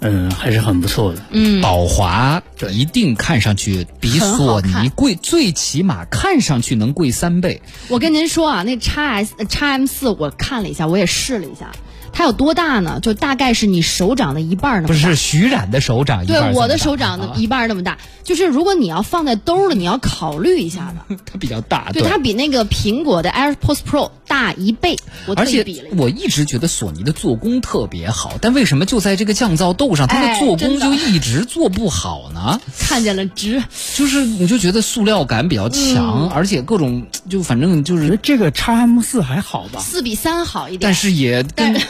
[0.00, 1.22] 嗯、还是很不错的。
[1.30, 7.62] 嗯，宝华一定看上去比索尼贵，最起码看上去能贵三倍。
[7.88, 11.72] 我跟您说啊，那 x S x M 四我看了一下，我也试了一下，
[12.12, 12.98] 它有多大呢？
[13.00, 14.94] 就大概是你手掌的一半儿那么大。
[14.94, 21.16] 不是徐冉的手掌对我的手掌的啊一半儿那么大，就是如果你要放在兜儿里，你要考虑一下的。
[21.24, 25.58] 它比较大，对，它比那个苹果的 AirPods Pro 大一倍，我而且。
[25.96, 32.60] 我一直觉得索尼的做工特别好，但为什么就在这个降噪豆上，它的哎做工就一直做不好呢？
[32.78, 33.62] 看见了直，
[33.94, 39.80] 就是你就觉得塑料感比较强，嗯而且各种就反正就是，这个叉 M 四还好吧？
[39.80, 40.80] 四比三好一点。
[40.80, 41.80] 但是也跟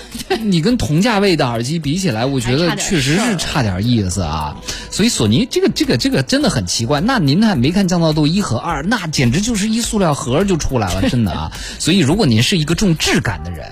[0.43, 4.57] 你跟同价位的耳机比起来，我觉得确实是差点意思啊。
[4.91, 7.01] 所以索尼这个这个这个真的很奇怪。
[7.01, 11.53] 那您还没看降噪度一和二，那简直就是一塑料盒就出来了， 真的啊。
[11.79, 13.67] 所以如果您是一个重质感的人。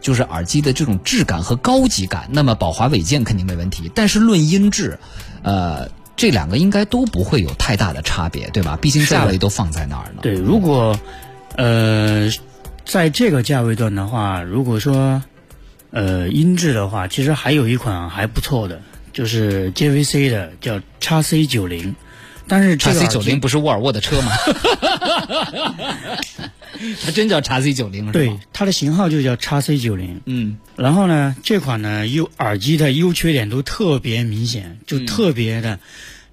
[0.00, 3.90] 就是耳机的这种质感和高级感，那么宝华韦健肯定没问题。
[3.94, 4.98] 但是论音质，
[5.42, 8.78] 呃，这两个应该都不会有太大的差别，对吧？
[8.80, 10.22] 毕竟价位都放在那儿了。
[10.22, 10.98] 对，如果
[11.56, 12.30] 呃
[12.84, 15.22] 在这个价位段的话，如果说
[15.90, 18.80] 呃音质的话，其实还有一款还不错的，
[19.12, 21.94] 就是 JVC 的叫 x C 九零，
[22.46, 24.32] 但是这叉个 C 九零不是沃尔沃的车吗？
[27.04, 28.12] 它真叫叉 C 九零是？
[28.12, 30.20] 对，，它的型号就叫叉 C 九零。
[30.26, 35.78] 嗯然后呢，这款呢优耳机的优缺点都特别明显，就特别的，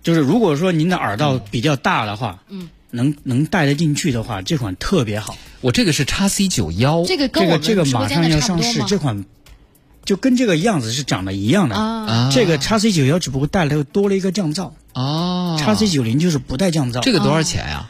[0.04, 5.38] 就是如果说您的耳道比较大的话，嗯，能能戴得进去的话，这款特别好。
[5.62, 8.84] 我这个是叉 C 九幺，这个跟我们这个这个马上要上市？
[8.88, 9.24] 这款
[10.06, 11.76] 就跟这个样子是长得一样的。
[11.76, 17.02] 啊，啊，这个叉 C 九幺只不过带了多了一个降噪、哦叉 C 九零就是不带降噪。
[17.02, 17.90] 这个多少钱呀？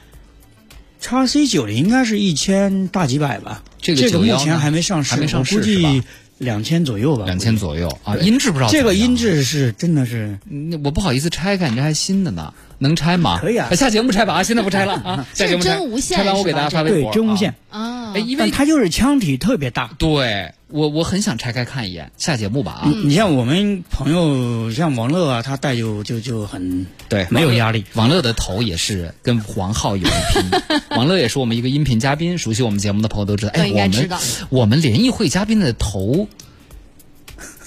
[1.00, 3.64] 叉 C 九零应该是一千大几百吧？
[3.82, 6.04] 这个这个目前还没上市，还没上市我估计
[6.38, 7.26] 两千左右吧。
[7.26, 13.40] 两千左右啊，音质不知道这个音质是真的是嗯我不好意思拆开，你这还新的呢，能拆吗？
[13.40, 17.14] 可以啊下节目拆吧啊，现在不拆了啊， 下节目拆真无线拆完我给大家发微对博。
[17.14, 17.80] 真无线啊。
[17.80, 19.90] 啊哎，，因为它就是腔体特别大。
[19.98, 22.84] 对我我很想拆开看一眼，下节目吧啊。
[22.86, 27.86] 你你像我们朋友像王乐啊，他带就就就很对，没有压力。
[27.94, 33.52] 王乐的头也是跟黄浩有一拼， 王乐也是我们一个音频嘉宾，熟悉我们节目的朋友都知道。
[33.54, 34.10] 哎，我们
[34.50, 36.28] 我们联谊会嘉宾的头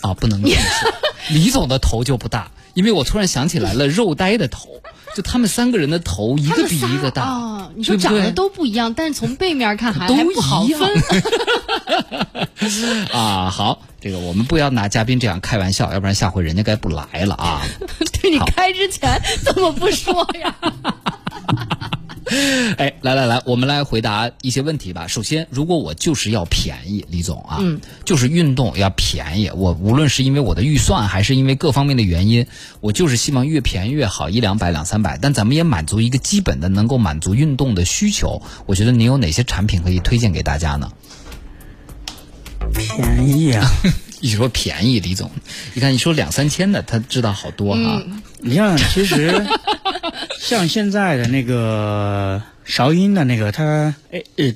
[0.00, 0.92] 啊，不能这么说，
[1.30, 4.68] 李总的头就不大，因为我突然想起来了，肉呆的头，
[5.14, 10.90] 就他们三个人的头一个比一个大，啊，你说长得都不一样，但是从背面看还都不好一样分。
[13.12, 13.48] 啊。
[13.48, 17.62] 好，这个我们不要拿嘉宾这样开玩笑，要不然下回人家该不来了啊。
[18.20, 20.54] 对你开之前怎么不说呀？
[22.78, 25.06] 哎，来来来，我们来回答一些问题吧。
[25.06, 32.46] 首先，如果我就是要便宜，李总啊，嗯，就是运动要便宜，我无论是因为我的预算，还是因为各方面的原因，
[32.80, 35.18] 我就是希望越便宜越好，一两百、两三百。
[35.20, 38.42] 但咱们也满足一个基本的能够满足运动的需求。
[38.66, 40.90] 我觉得您有哪些产品可以推荐给大家呢？
[42.74, 43.70] 便宜啊！
[44.20, 45.30] 一说便宜，李总，
[45.74, 48.02] 你看你说两三千的，他知道好多哈。
[48.40, 49.46] 你像其实
[50.44, 54.54] 像现在的那个韶音的那个，它哎呃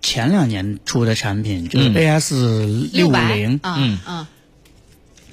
[0.00, 1.94] 前两年出的产品就是嗯。
[1.94, 3.98] AS 六零、嗯嗯。
[4.04, 4.28] 啊，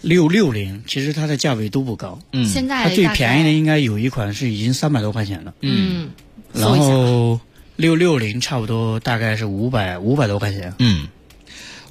[0.01, 2.19] 六六零，其实它的价位都不高。
[2.31, 6.09] 嗯，现在它最便宜的应该有一款是已经三百多块钱了，嗯，
[6.51, 7.39] 然后
[7.75, 10.73] 六六零差不多大概是五百五百多块钱。
[10.79, 11.07] 嗯，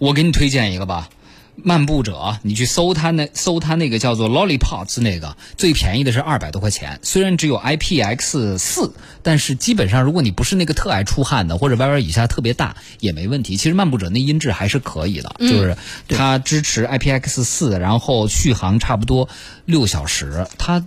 [0.00, 1.08] 我给你推荐一个吧，
[1.56, 13.56] 漫步者，你去搜它那搜它那个叫做 Lollipops 那个，最便宜的是二百多块钱，虽然只有 IPX 四，但是基本上如果你不是那个特爱出汗的，或者 YY 以下特别大也没问题。
[13.56, 15.76] 其实漫步者那音质还是可以的，就是
[16.08, 19.28] 它支持 IPX 四，然后续航差不多
[19.64, 20.46] 六小时。
[20.58, 20.84] 它，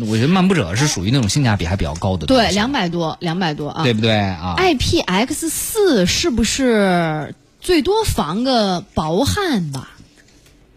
[0.00, 3.82] 我觉得漫步者是属于那种性价比还比较高的对，两百多，两百多啊。
[3.82, 9.92] 对不对啊？IPX 四是不是最多防个薄汗吧？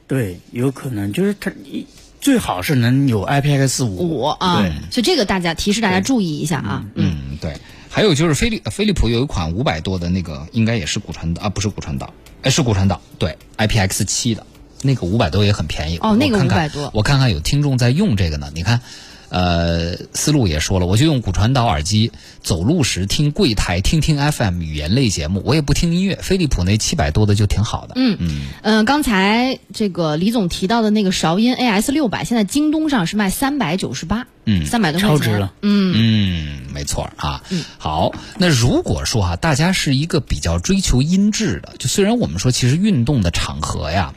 [0.07, 1.85] 对，有可能就是它一
[2.19, 4.21] 最好是能有 IPX 五。
[4.21, 6.85] 五啊对，所以这个大家提示大家注意一下啊。
[6.95, 7.55] 嗯，对。
[7.89, 14.45] 还有就是飞利飞利浦有一款五百多的那个，应该也是骨传导啊，不是骨传导，哎，是骨传导，对，IPX 七的
[14.83, 15.97] 那个五百多也很便宜。
[15.97, 18.51] 哦那个我看看500多我看看有听众在用这个呢。
[18.53, 18.81] 你看，
[19.29, 22.11] 呃，思路也说了，我就用骨传导耳机，
[22.41, 26.15] 走路时听柜台，听听 FM 语言类节目，我也不听音乐。
[26.15, 27.93] 飞利浦那七百多的就挺好的。
[27.95, 37.43] 嗯嗯，呃，刚才这个李总提到的那个韶音 AS 六百，现在京东上是卖三百九十八，嗯三百多块钱，超值了嗯，嗯，没错儿啊。
[37.77, 44.13] 好，那如果说哈、大家是一个比较追求音质的，就虽然我们说其实运动的场合呀，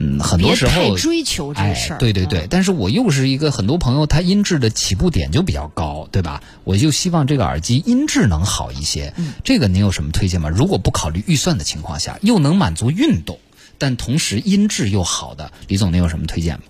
[0.00, 6.40] 嗯，很多时候太追求这哎事儿、，对对对，但是我又是一个很多朋友他音质的起步点就比较高，对吧？
[6.62, 9.12] 我就希望这个耳机音质能好一些。
[9.16, 10.48] 嗯这个您有什么推荐吗？
[10.48, 13.40] 如果不考虑预算的情况下，又能满足运动，
[13.76, 16.62] 但同时音质又好的，李总您有什么推荐吗？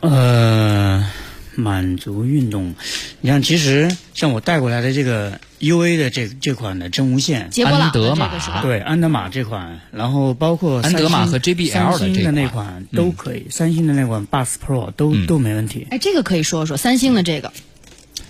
[0.00, 1.08] 呃，
[1.56, 2.74] 满足运动，
[3.20, 8.62] 你像其实像我带过来的这个 UA 的这这款的真无线，安德玛？
[8.62, 15.86] 对安德玛这款，然后包括安德玛三星和 JBL 的三星的那这款款都可以，三星的那款 Buds Pro 都、嗯都没问题。
[15.90, 17.52] 哎，这个可以说说三星的这个，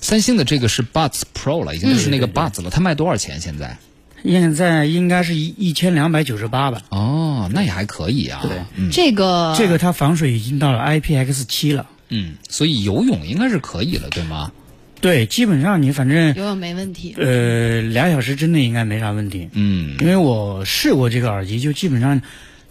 [0.01, 3.79] 三星的这个是 Buds Pro 了，已经是那个 Buds 了，它卖多少钱现在？
[4.25, 6.83] 现在应该是一一千两百九十八吧。
[6.89, 8.41] 哦，那也还可以啊。
[8.43, 11.87] 对嗯这个这个它防水已经到了 IPX 七了。
[12.09, 14.53] 嗯，所以游泳应该是可以了，对吗？
[15.01, 17.15] 对，基本上你反正游泳没问题。
[17.19, 19.49] 呃俩小时之内应该没啥问题。
[19.53, 22.21] 嗯因为我试过这个耳机，就基本上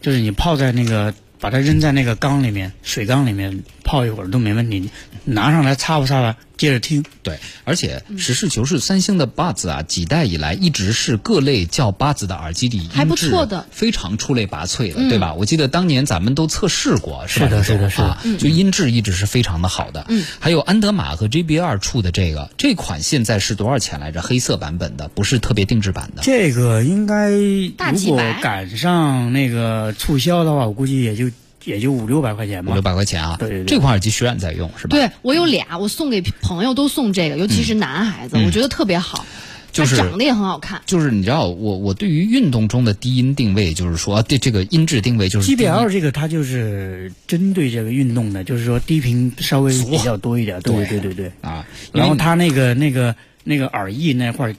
[0.01, 4.89] 就是你泡在那个，把它扔在那个缸里面，水缸里面泡一会儿都没问题，
[5.23, 7.03] 拿上来擦吧擦吧，接着听。
[7.23, 15.33] 对，而且实事求是，三星的 Buds 啊，几代以来一直是各类叫 Buds 的耳机里还不音质错的非常出类拔萃的，对吧？
[15.33, 17.47] 我记得当年咱们都测试过，是吧？
[17.47, 20.05] 是的是的是的啊，就音质一直是非常的好的。
[20.09, 24.25] 嗯，还有安德玛和 JBR 出的这个这款现在是多少钱来着？
[24.25, 26.23] 黑色版本的，不是特别定制版的。
[26.23, 31.29] 这个应该如果赶上那个促销的话，我估计也就
[31.65, 32.81] 也就五六百块钱吧五六。
[32.81, 40.81] 百块钱啊，对对对这款耳机徐冉在用是吧？，对我有俩，我送给朋友都送这个，尤其是男孩子，我觉得特别好，嗯就是长得也很好看。
[40.85, 50.61] 就是你知道我我对于运动中的低音定位，就是说对这个音质定位就是 GBL 这个它就是针对这个运动的，就是说低频稍微比较多一点。
[50.61, 51.31] 对对对对对。
[51.41, 53.13] 啊，然后它那个那个
[53.43, 54.55] 那个耳翼那块儿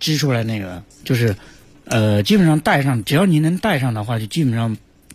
[0.00, 1.36] 支出来那个，就是
[1.84, 4.74] 呃，基本上戴上，只要您能戴上的话，就基本上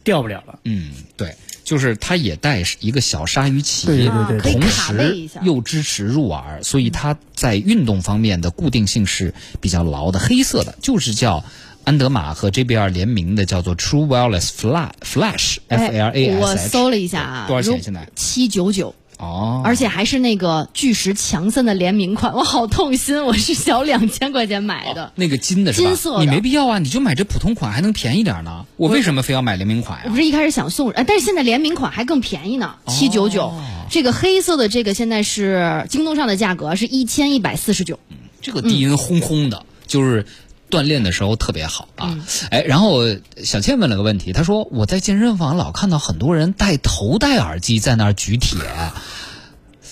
[0.10, 0.58] 掉不了了。
[0.64, 4.10] 嗯，对，就是它也带一个小鲨鱼鳍，
[4.42, 10.18] 同时又支持入耳，所以它在运动方面的固定性是比较牢的。
[10.18, 11.46] 黑色的就是叫
[11.84, 16.58] 安德玛和 JBL 联名的，叫做 True Wireless Flash Flash F L A S H 我。
[16.58, 18.10] 搜了一下啊，多少钱现在？
[18.16, 18.96] 七九九。
[19.20, 25.12] 哦，而且还是那个巨石强森的联名款， 我好痛心，我是小两千块钱买的。
[25.16, 25.88] 那个金的是吧？
[25.88, 28.66] 金色的你没必要啊，你就买这普通款还能便宜点呢。
[28.78, 33.54] 我为什么非要买联名款呀、我不是一开始想送，人，但是现在联名款还更便宜呢，七九九。
[33.90, 38.00] 这个黑色的这个现在是京东上的价格是一千一百四十九。
[38.42, 40.26] 这个低音轰轰的，就是
[40.70, 42.18] 锻炼的时候特别好啊。
[42.52, 43.02] 哎，然后
[43.44, 48.60] 小倩问了个问题，她说我在健身房老看到很多人戴头戴耳机在那儿举铁，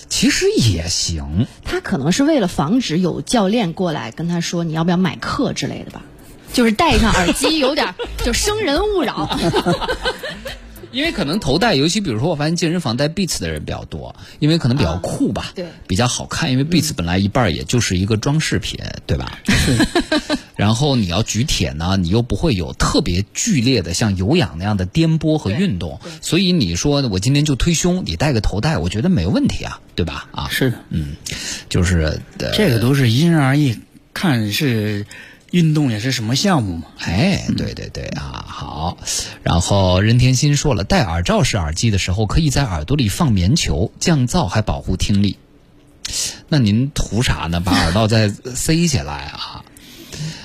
[0.09, 1.47] 其实也行。
[1.63, 6.01] 他可能是为了防止有教练过来跟他说你要不要买课之类的吧，
[6.53, 9.29] 就是戴上耳机有点就生人勿扰。
[10.91, 16.51] 因为可能头戴，尤其比如说，我发现健身房戴 Beats 的人比较多，因为可能比较酷吧，对比较好看。
[16.51, 19.39] 因为 Beats 本来一半儿也就是一个装饰品，对吧？
[20.55, 30.27] 然后你要举铁呢，你又不会有特别剧烈的像有氧那样的颠簸和运动，所以你说我今天就推胸，你戴个头戴，我觉得没问题啊，对吧？
[30.31, 30.79] 啊，是的，
[31.69, 33.77] 就是呃，这个都是因人而异，
[34.13, 35.05] 看是
[35.57, 36.83] 运动也是什么项目嘛。
[36.99, 38.97] 哎，对对对啊，好。
[39.41, 45.35] 然后任天心说了，戴耳罩式耳机的时候，可以在耳朵里放棉球，降噪还保护听力。
[46.47, 47.59] 那您图啥呢？
[47.59, 49.65] 把耳道再塞起来啊？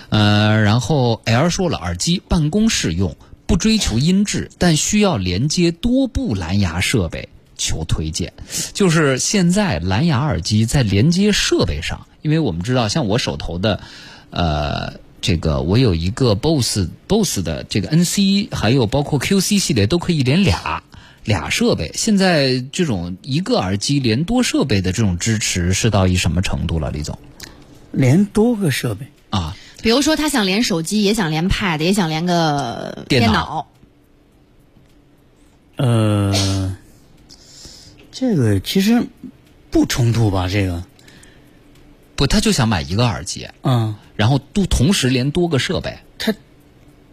[0.08, 3.14] 呃，然后 L 说了，耳机办公室用，
[3.46, 8.32] 不追求音质，但需要连接多部蓝牙设备，求推荐。
[8.72, 13.80] 就是现在蓝牙耳机在连接设备上，因为我们知道，像我手头的，
[14.32, 20.82] 呃，这个我有一个 BOSS BOSS 的这个 NC，还有包括 QC 系列都可以连俩。
[21.24, 27.16] 俩设备，现在这种一个耳机连多设备的这种支持是到一什么程度了，李总？
[27.92, 33.68] 连多个设备，啊，比如说他想连手机，也想连 Pad，也想连个电脑脑。
[35.76, 36.76] 呃，
[38.10, 39.06] 这个其实
[39.70, 40.48] 不冲突吧？
[40.48, 40.82] 这个，
[42.16, 45.98] 不，他就想买一个耳机，嗯，然后都同时连多个设备。
[46.18, 46.34] 他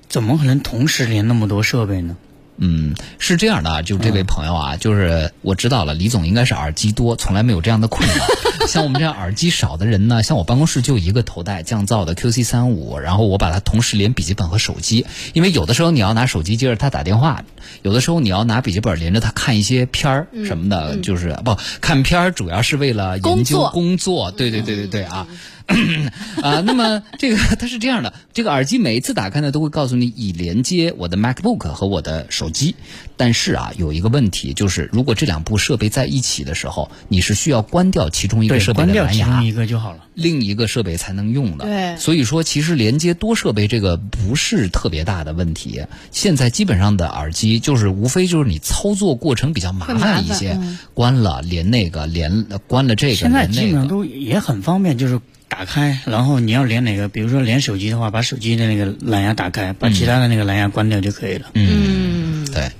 [0.08, 2.18] 怎么可能同时连那么多设备呢？
[2.60, 8.26] 嗯，是这样的啊，就这位朋友啊，就是我知道了，李总应该是耳机多，从来没有这样的困扰。
[8.68, 17.44] 像我们这样耳机少的人呢，像我办公室就一个头戴降噪的 QC 三五，然后我把它同时连笔记本和手机，因为有的时候你要拿手机接着它打电话，
[17.82, 23.70] 有的时候你要拿笔记本连着它看一些片儿什么的，就是不看片儿主要是为了研究工作。
[23.72, 25.26] 工作，对对对对对啊。
[26.42, 32.76] 啊，那么这个它是这样的，这个耳机每一次打开呢，都会告诉你已连接我的 MacBook 和我的手机。
[33.18, 40.06] 但是啊，有一个问题，就是如果这两部设备在一起的时候，你是需要关掉其中一个设，备的蓝牙掉，一个就好了。
[40.14, 41.66] 另一个设备才能用的。
[41.66, 45.84] 对所以说其实连接多设备这个不是特别大的问题。
[46.12, 53.68] 现在基本上的耳机就是无非就是你操作过程比较麻烦烦一些，嗯关了连那个连关了这个现在连那个。
[53.68, 55.20] 基本上都也很方便，就是
[55.50, 61.50] 打开，然后你要连哪个，比如说连手机的话，把手机的那个蓝牙打开，把其他的那个蓝牙关掉就可以了。
[61.56, 62.72] 嗯，对。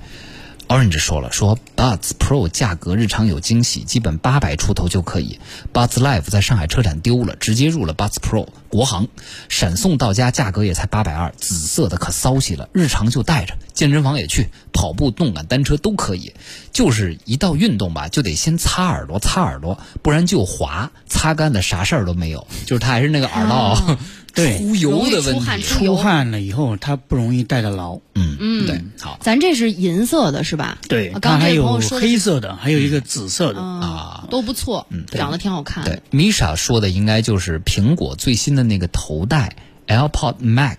[0.70, 5.40] Orange 说了，说 Buds Pro 价格日常有惊喜，基本八百出头就可以。
[5.74, 9.08] Buds Live 在上海车展丢了，直接入了 Buds Pro，国行，
[9.48, 16.34] 闪送到家，价格也才八百二，紫色的可骚气了，日常就带着，健身房也去，跑步、动感单车都可以。
[16.70, 22.46] 就是一到运动吧，就得先擦耳朵，擦耳朵，不然就滑，擦干了啥事儿都没有。
[22.64, 23.98] 就是它还是那个耳道、
[24.34, 25.62] 对出油的问题。
[25.62, 27.98] 出汗了以后，它不容易戴得牢。
[28.14, 30.78] 嗯嗯对，好咱这是银色的是吧？
[30.88, 33.60] 对，啊刚还有黑色的，还有一个紫色的。
[33.60, 35.84] 啊，都不错，长得挺好看。
[35.84, 39.56] 对，Misha 说的应该就是苹果最新的那个头戴
[39.86, 40.76] AirPod Max。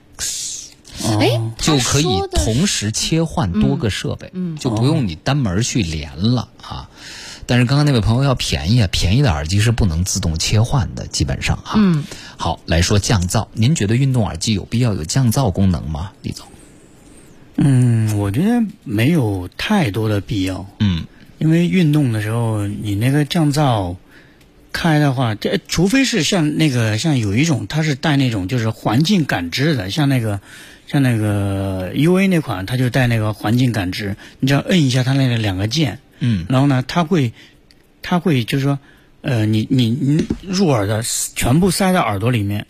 [1.03, 6.89] 哎，哦就可以同时切换多个设备，嗯，就不用你单门去连了啊。
[7.47, 11.73] 但是刚刚那位朋友要便宜啊，便宜的耳机是不能自动切换的，基本上啊。
[11.75, 12.03] 嗯，
[12.41, 16.47] 好，来说降噪，您觉得运动耳机有必要有降噪功能吗，李总？
[17.55, 21.05] 嗯，我觉得没有太多的必要，嗯。
[21.37, 23.95] 因为运动的时候你那个降噪
[24.73, 30.41] 开的话，这除非是像那个像有一种它是带那种就是环境感知的，像那个
[30.87, 36.47] 像那个 U A 那款，它就带那个环境感知，你只要摁一下它那个两个键，嗯。
[36.49, 37.33] 然后呢，它会，
[38.01, 38.79] 它会就是说，
[39.21, 41.03] 呃，你你你入耳的
[41.35, 42.65] 全部塞到耳朵里面，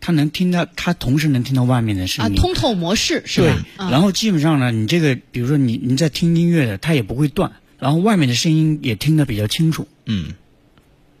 [0.00, 2.40] 它能听到，它同时能听到外面的声音啊，音。
[2.40, 9.88] 通透模式是对吧？，啊然后基本上呢，你这个比如说你你在听音乐的，它也不会断，然后外面的声音也听得比较清楚。
[10.06, 10.34] 嗯，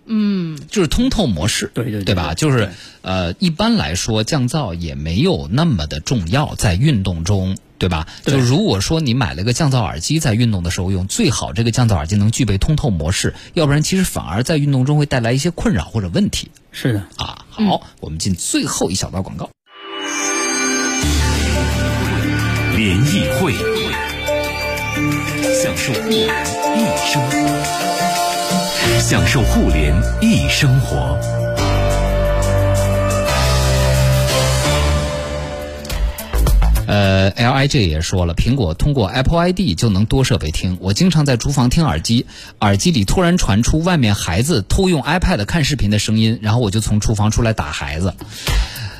[0.06, 2.34] 嗯，就是通透模式，对对对对吧？
[2.34, 2.70] 就是
[3.02, 7.56] 呃，一般来说降噪也没有那么的重要，在运动中。
[7.80, 8.06] 对吧？
[8.24, 17.46] 对就如果说你买了个降噪耳机，在运动的时候用，最好这个降噪耳机能具备通透模式，要不然其实反而在运动中会带来一些困扰或者问题是的，啊。
[17.48, 19.48] 好，我们进最后一小段广告。
[22.76, 23.54] 联谊会，
[25.62, 26.28] 享受互联
[26.76, 26.78] 易
[27.10, 31.18] 生活，享受互联易生活。
[36.86, 40.76] 呃，LIJ 也说了，苹果通过 Apple ID 就能多设备听。
[40.80, 42.26] 我经常在厨房听耳机，
[42.60, 48.14] 耳机里突然传出外面孩子偷用 iPad 看视频的声音，然后我就从厨房出来打孩子。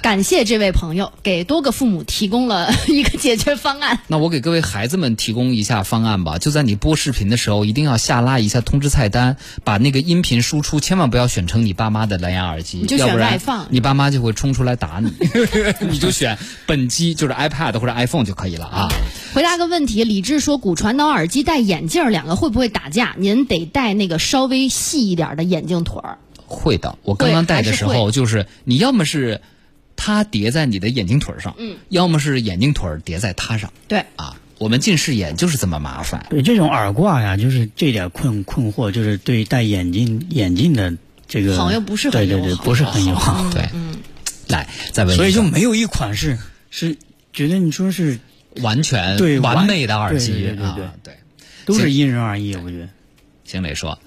[0.02, 4.00] 感谢这位朋友给多个父母提供了 一个解决方案。
[4.06, 15.12] 那我给各位孩子们提供一下方案吧，就在你播视频的时候，一定要下拉一下通知菜单，把那个音频输出千万不要选成你爸妈的蓝牙耳机，要不然你爸妈就会冲出来打你。
[15.90, 18.88] 你就选本机，就是 iPad 或者 iPhone 就可以了啊。
[19.34, 23.14] 回答个问题，李志说骨传导耳机戴眼镜儿两个会不会打架？
[23.18, 26.18] 您得戴那个稍微细一点的眼镜腿儿。
[26.46, 29.40] 会的，我刚刚戴的时候，就是你要么是
[30.02, 34.40] 它叠在你的眼睛腿上，嗯，要么是眼睛腿儿叠在它上对，啊。
[34.56, 36.26] 我们近视眼就是这么麻烦。
[36.30, 40.96] 对这种耳挂呀，就是这点困困惑，就是对戴眼镜眼镜的
[41.28, 43.50] 这个好像不是很对对对，友好不是很友好。
[43.50, 43.68] 对，
[44.48, 46.38] 来再问所以就没有一款是
[46.70, 46.96] 是
[47.34, 48.18] 觉得你说是
[48.62, 50.74] 完全对完完美的耳机对对对啊
[51.04, 51.14] 对，对。
[51.66, 52.88] 都是因人而异，我觉得。
[53.44, 53.98] 邢磊说：“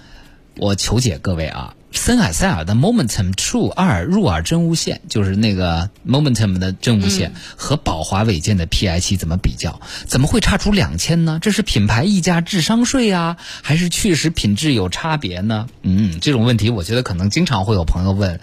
[0.58, 9.80] 我求解各位啊，森海塞尔的 Momentum True 二入耳真无线，就是那个 Momentum 的真无线，和宝华伟健的 PI 七怎么比较？
[10.08, 11.40] 怎么会差出两千呢？
[11.42, 15.68] 这是品牌溢价智商税啊，还是确实品质有差别呢？
[15.82, 18.40] 嗯，这种问题我觉得可能经常会有朋友问。”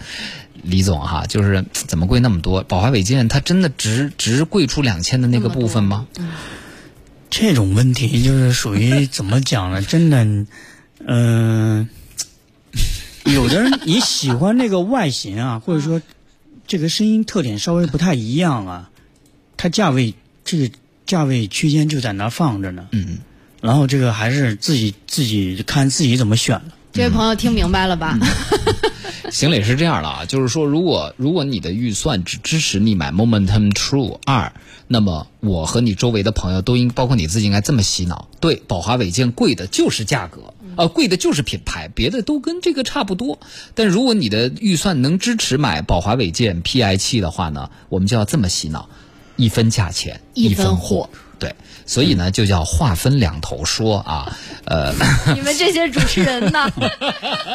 [0.62, 2.62] 李总哈，就是怎么贵那么多？
[2.62, 6.06] 宝华伟健它真的值值贵出两千的那个部分吗？
[7.30, 9.80] 这种问题就是属于怎么讲呢？
[9.80, 10.46] 真的，
[11.06, 11.99] 嗯、有
[13.50, 16.00] 的人你喜欢那个外形啊，或者说
[16.66, 18.90] 这个声音特点稍微不太一样啊，
[19.56, 20.70] 它价位这个
[21.04, 22.86] 价位区间就在那儿放着呢。
[22.92, 23.18] 嗯，
[23.60, 26.64] 然后这个还是自己自己看自己怎么选了。
[26.92, 28.18] 这位朋友听明白了吧？
[29.30, 34.52] 邢磊是这样的啊，就是说，如果如果你的预算只支持你买 Momentum True 二，
[34.88, 43.38] 那么我和你周围的朋友都应，包括你自己，应该这么洗脑：对，宝华伟健贵的就是价格，呃，贵的就是品牌，别的都跟这个差不多。
[43.74, 48.88] 但如果你的预算能支持买宝华伟健 PI 七的话呢，我们就要这么洗脑：
[49.36, 51.10] 一分价钱一分分货。
[51.38, 51.54] 对，
[51.84, 54.94] 所以呢，就叫话分两头说啊，呃，
[55.34, 56.72] 你们这些主持人呢？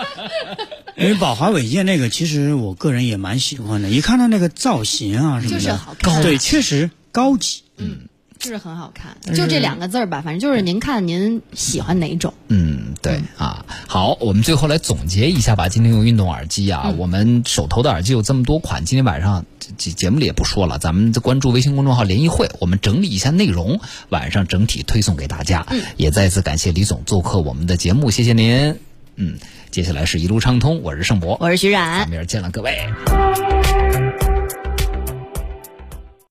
[0.95, 3.89] 因为宝华伟健那个，其实我个人也蛮喜欢的。
[3.89, 7.63] 一看到那个造型啊什么的，就是好看对，确实高级。
[8.37, 12.33] 就是很好看，就这两个字儿吧，反正就是您看您喜欢哪种。
[12.47, 15.69] 嗯，对啊，好，我们最后来总结一下吧。
[15.69, 19.45] 今天用运动耳机啊，我们手头的耳机有这么多款，今天晚上
[19.77, 23.79] 节节目里也不说了，咱们关注微信公众号“联谊会”，我们整理一下内容，
[24.09, 25.65] 晚上整体推送给大家。
[25.97, 28.77] 也再次感谢李总做客我们的节目，谢谢您。
[29.15, 29.37] 嗯，
[29.71, 33.84] 接下来是一路畅通，我是盛博，我是徐冉，明儿见了各位。